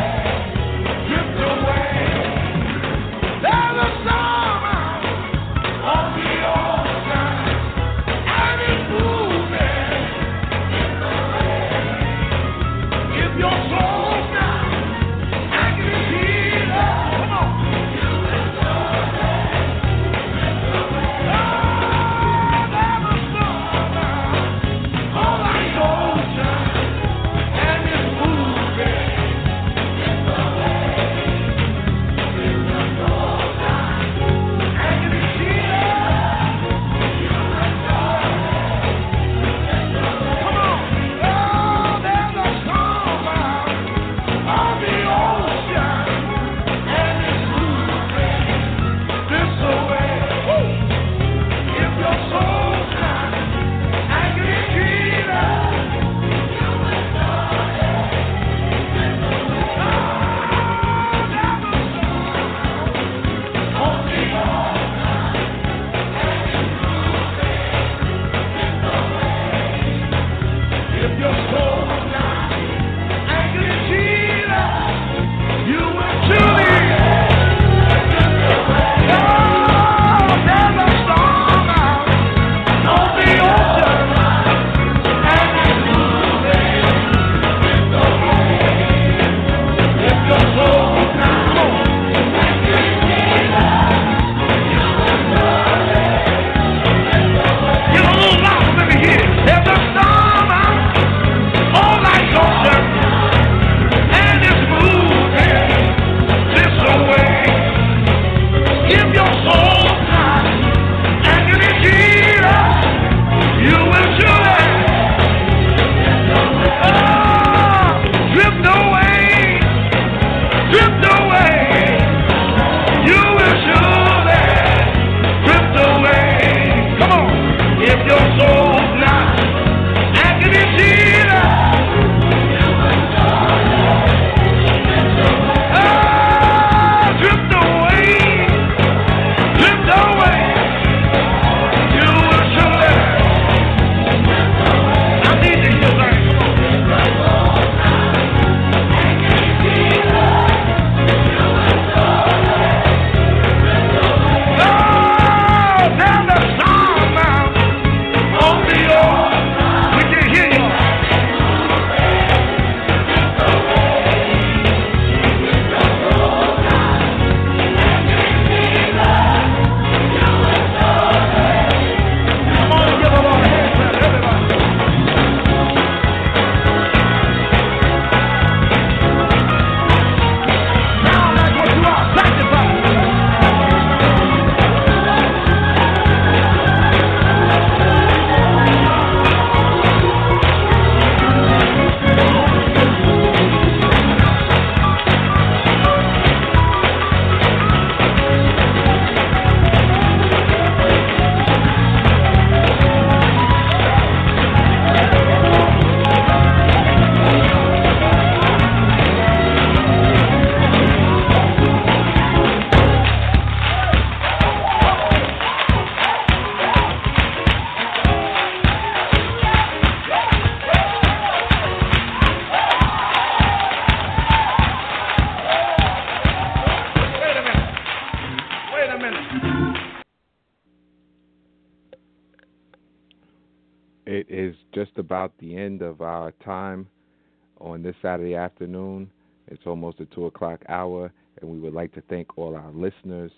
on 237.61 237.82
this 237.82 237.94
Saturday 238.02 238.34
afternoon. 238.34 239.11
It's 239.48 239.62
almost 239.66 239.98
the 239.98 240.06
2 240.06 240.26
o'clock 240.26 240.61
hour, 240.68 241.12
and 241.40 241.50
we 241.50 241.58
would 241.58 241.74
like 241.74 241.92
to 241.94 242.02
thank 242.08 242.38
all 242.38 242.56
our 242.56 242.70
listeners 242.72 243.32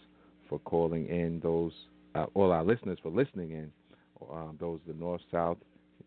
for 0.48 0.58
calling 0.60 1.08
in, 1.08 1.40
those 1.42 1.72
uh, 2.14 2.26
all 2.34 2.52
our 2.52 2.62
listeners 2.62 2.98
for 3.02 3.10
listening 3.10 3.52
in, 3.52 3.72
um, 4.30 4.56
those 4.60 4.80
the 4.86 4.92
north, 4.92 5.22
south, 5.30 5.56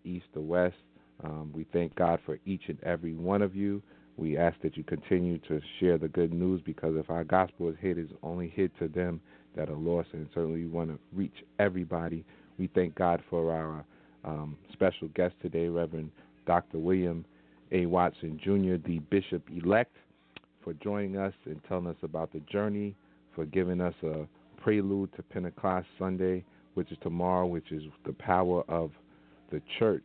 east, 0.03 0.25
or 0.35 0.43
west. 0.43 0.75
Um, 1.23 1.51
we 1.53 1.65
thank 1.73 1.95
God 1.95 2.19
for 2.25 2.37
each 2.45 2.63
and 2.67 2.77
every 2.83 3.13
one 3.13 3.41
of 3.41 3.55
you. 3.55 3.81
We 4.17 4.37
ask 4.37 4.55
that 4.61 4.77
you 4.77 4.83
continue 4.83 5.39
to 5.39 5.59
share 5.79 5.97
the 5.97 6.07
good 6.07 6.31
news 6.31 6.61
because 6.63 6.95
if 6.95 7.09
our 7.09 7.23
gospel 7.23 7.69
is 7.69 7.75
hid, 7.79 7.97
it's 7.97 8.13
only 8.21 8.49
hid 8.49 8.71
to 8.79 8.87
them 8.87 9.19
that 9.55 9.69
are 9.69 9.75
lost, 9.75 10.09
and 10.13 10.27
certainly 10.33 10.61
we 10.61 10.67
want 10.67 10.89
to 10.89 10.99
reach 11.13 11.43
everybody. 11.59 12.23
We 12.59 12.67
thank 12.67 12.95
God 12.95 13.21
for 13.29 13.51
our 13.51 13.83
um, 14.23 14.57
special 14.73 15.07
guest 15.15 15.33
today, 15.41 15.67
Reverend 15.67 16.11
Dr. 16.45 16.77
William 16.77 17.25
A. 17.71 17.85
Watson 17.85 18.39
Jr., 18.43 18.75
the 18.87 18.99
Bishop 19.09 19.43
elect, 19.49 19.95
for 20.63 20.73
joining 20.73 21.17
us 21.17 21.33
and 21.45 21.59
telling 21.67 21.87
us 21.87 21.95
about 22.03 22.31
the 22.33 22.39
journey, 22.51 22.95
for 23.33 23.45
giving 23.45 23.81
us 23.81 23.93
a 24.03 24.27
prelude 24.61 25.13
to 25.15 25.23
Pentecost 25.23 25.87
Sunday, 25.99 26.43
which 26.73 26.91
is 26.91 26.97
tomorrow, 27.01 27.45
which 27.45 27.71
is 27.71 27.83
the 28.05 28.13
power 28.13 28.63
of 28.67 28.91
the 29.51 29.61
church. 29.79 30.03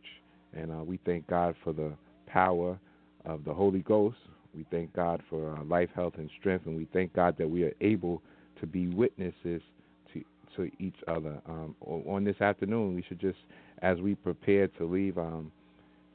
And 0.53 0.71
uh, 0.71 0.83
we 0.83 0.99
thank 1.05 1.27
God 1.27 1.55
for 1.63 1.73
the 1.73 1.93
power 2.27 2.77
of 3.25 3.43
the 3.43 3.53
Holy 3.53 3.79
Ghost. 3.79 4.17
We 4.55 4.65
thank 4.69 4.93
God 4.93 5.21
for 5.29 5.57
uh, 5.57 5.63
life, 5.63 5.89
health, 5.95 6.13
and 6.17 6.29
strength. 6.39 6.65
And 6.65 6.75
we 6.75 6.87
thank 6.93 7.13
God 7.13 7.37
that 7.37 7.49
we 7.49 7.63
are 7.63 7.73
able 7.81 8.21
to 8.59 8.67
be 8.67 8.87
witnesses 8.89 9.61
to, 10.13 10.23
to 10.55 10.71
each 10.79 10.95
other. 11.07 11.41
Um, 11.47 11.75
on 11.81 12.23
this 12.23 12.39
afternoon, 12.41 12.95
we 12.95 13.03
should 13.07 13.19
just, 13.19 13.39
as 13.81 13.99
we 13.99 14.15
prepare 14.15 14.67
to 14.67 14.85
leave, 14.85 15.17
um, 15.17 15.51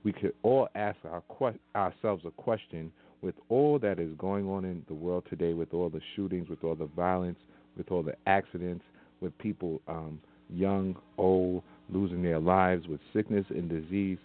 we 0.06 0.12
could 0.12 0.34
all 0.44 0.68
ask 0.76 0.96
our 1.04 1.20
que- 1.36 1.58
ourselves 1.74 2.24
a 2.24 2.30
question 2.30 2.92
with 3.22 3.34
all 3.48 3.76
that 3.76 3.98
is 3.98 4.12
going 4.18 4.48
on 4.48 4.64
in 4.64 4.84
the 4.86 4.94
world 4.94 5.24
today, 5.28 5.52
with 5.52 5.74
all 5.74 5.90
the 5.90 6.00
shootings, 6.14 6.48
with 6.48 6.62
all 6.62 6.76
the 6.76 6.88
violence, 6.94 7.40
with 7.76 7.90
all 7.90 8.04
the 8.04 8.14
accidents, 8.28 8.84
with 9.20 9.36
people 9.38 9.80
um, 9.88 10.20
young, 10.48 10.94
old, 11.18 11.60
losing 11.90 12.22
their 12.22 12.38
lives, 12.38 12.86
with 12.86 13.00
sickness 13.12 13.44
and 13.50 13.68
disease. 13.68 14.18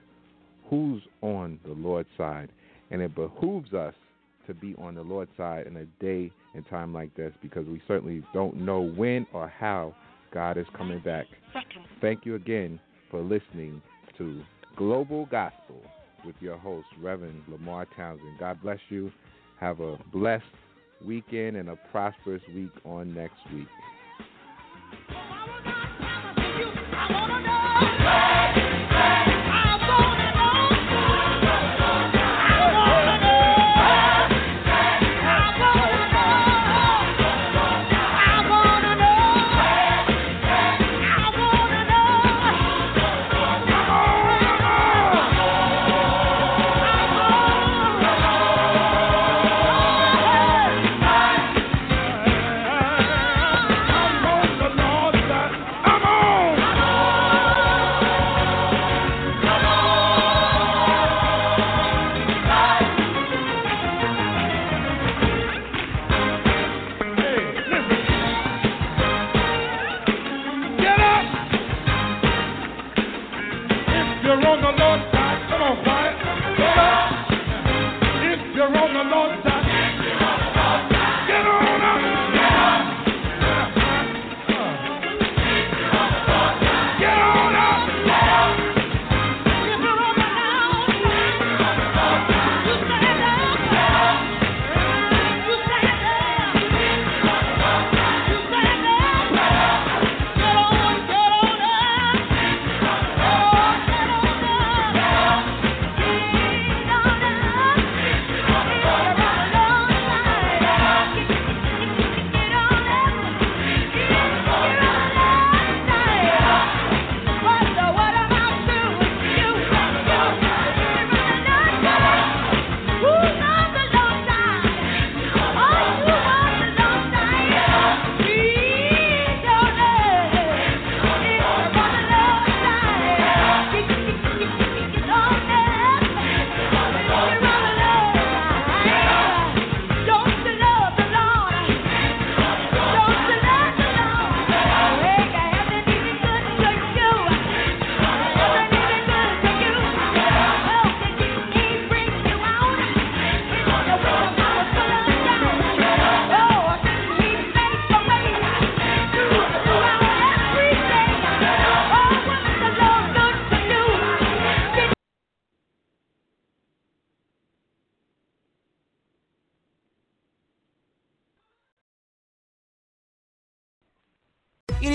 Who's 0.70 1.02
on 1.22 1.60
the 1.66 1.74
Lord's 1.74 2.10
side? 2.16 2.52
And 2.92 3.02
it 3.02 3.16
behooves 3.16 3.74
us 3.74 3.96
to 4.46 4.54
be 4.54 4.76
on 4.76 4.94
the 4.94 5.02
Lord's 5.02 5.32
side 5.36 5.66
in 5.66 5.78
a 5.78 5.86
day 6.00 6.32
and 6.54 6.64
time 6.70 6.94
like 6.94 7.16
this 7.16 7.34
because 7.42 7.66
we 7.66 7.82
certainly 7.88 8.24
don't 8.36 8.56
know 8.56 8.82
when 8.82 9.26
or 9.34 9.48
how 9.48 9.96
God 10.32 10.60
is 10.60 10.68
coming 10.78 11.00
back. 11.00 11.26
Thank 12.02 12.24
you 12.24 12.36
again 12.36 12.80
for 13.10 13.20
listening 13.22 13.82
to 14.20 14.44
Global 14.76 15.26
Gospel 15.26 15.82
with 16.26 16.36
your 16.40 16.58
host, 16.58 16.88
Reverend 17.00 17.42
Lamar 17.48 17.88
Townsend. 17.96 18.40
God 18.40 18.62
bless 18.62 18.80
you. 18.90 19.12
Have 19.60 19.80
a 19.80 19.98
blessed 20.12 20.44
weekend 21.06 21.58
and 21.58 21.70
a 21.70 21.78
prosperous 21.92 22.42
week 22.54 22.72
on 22.86 23.14
next 23.14 23.40
week. 23.54 23.68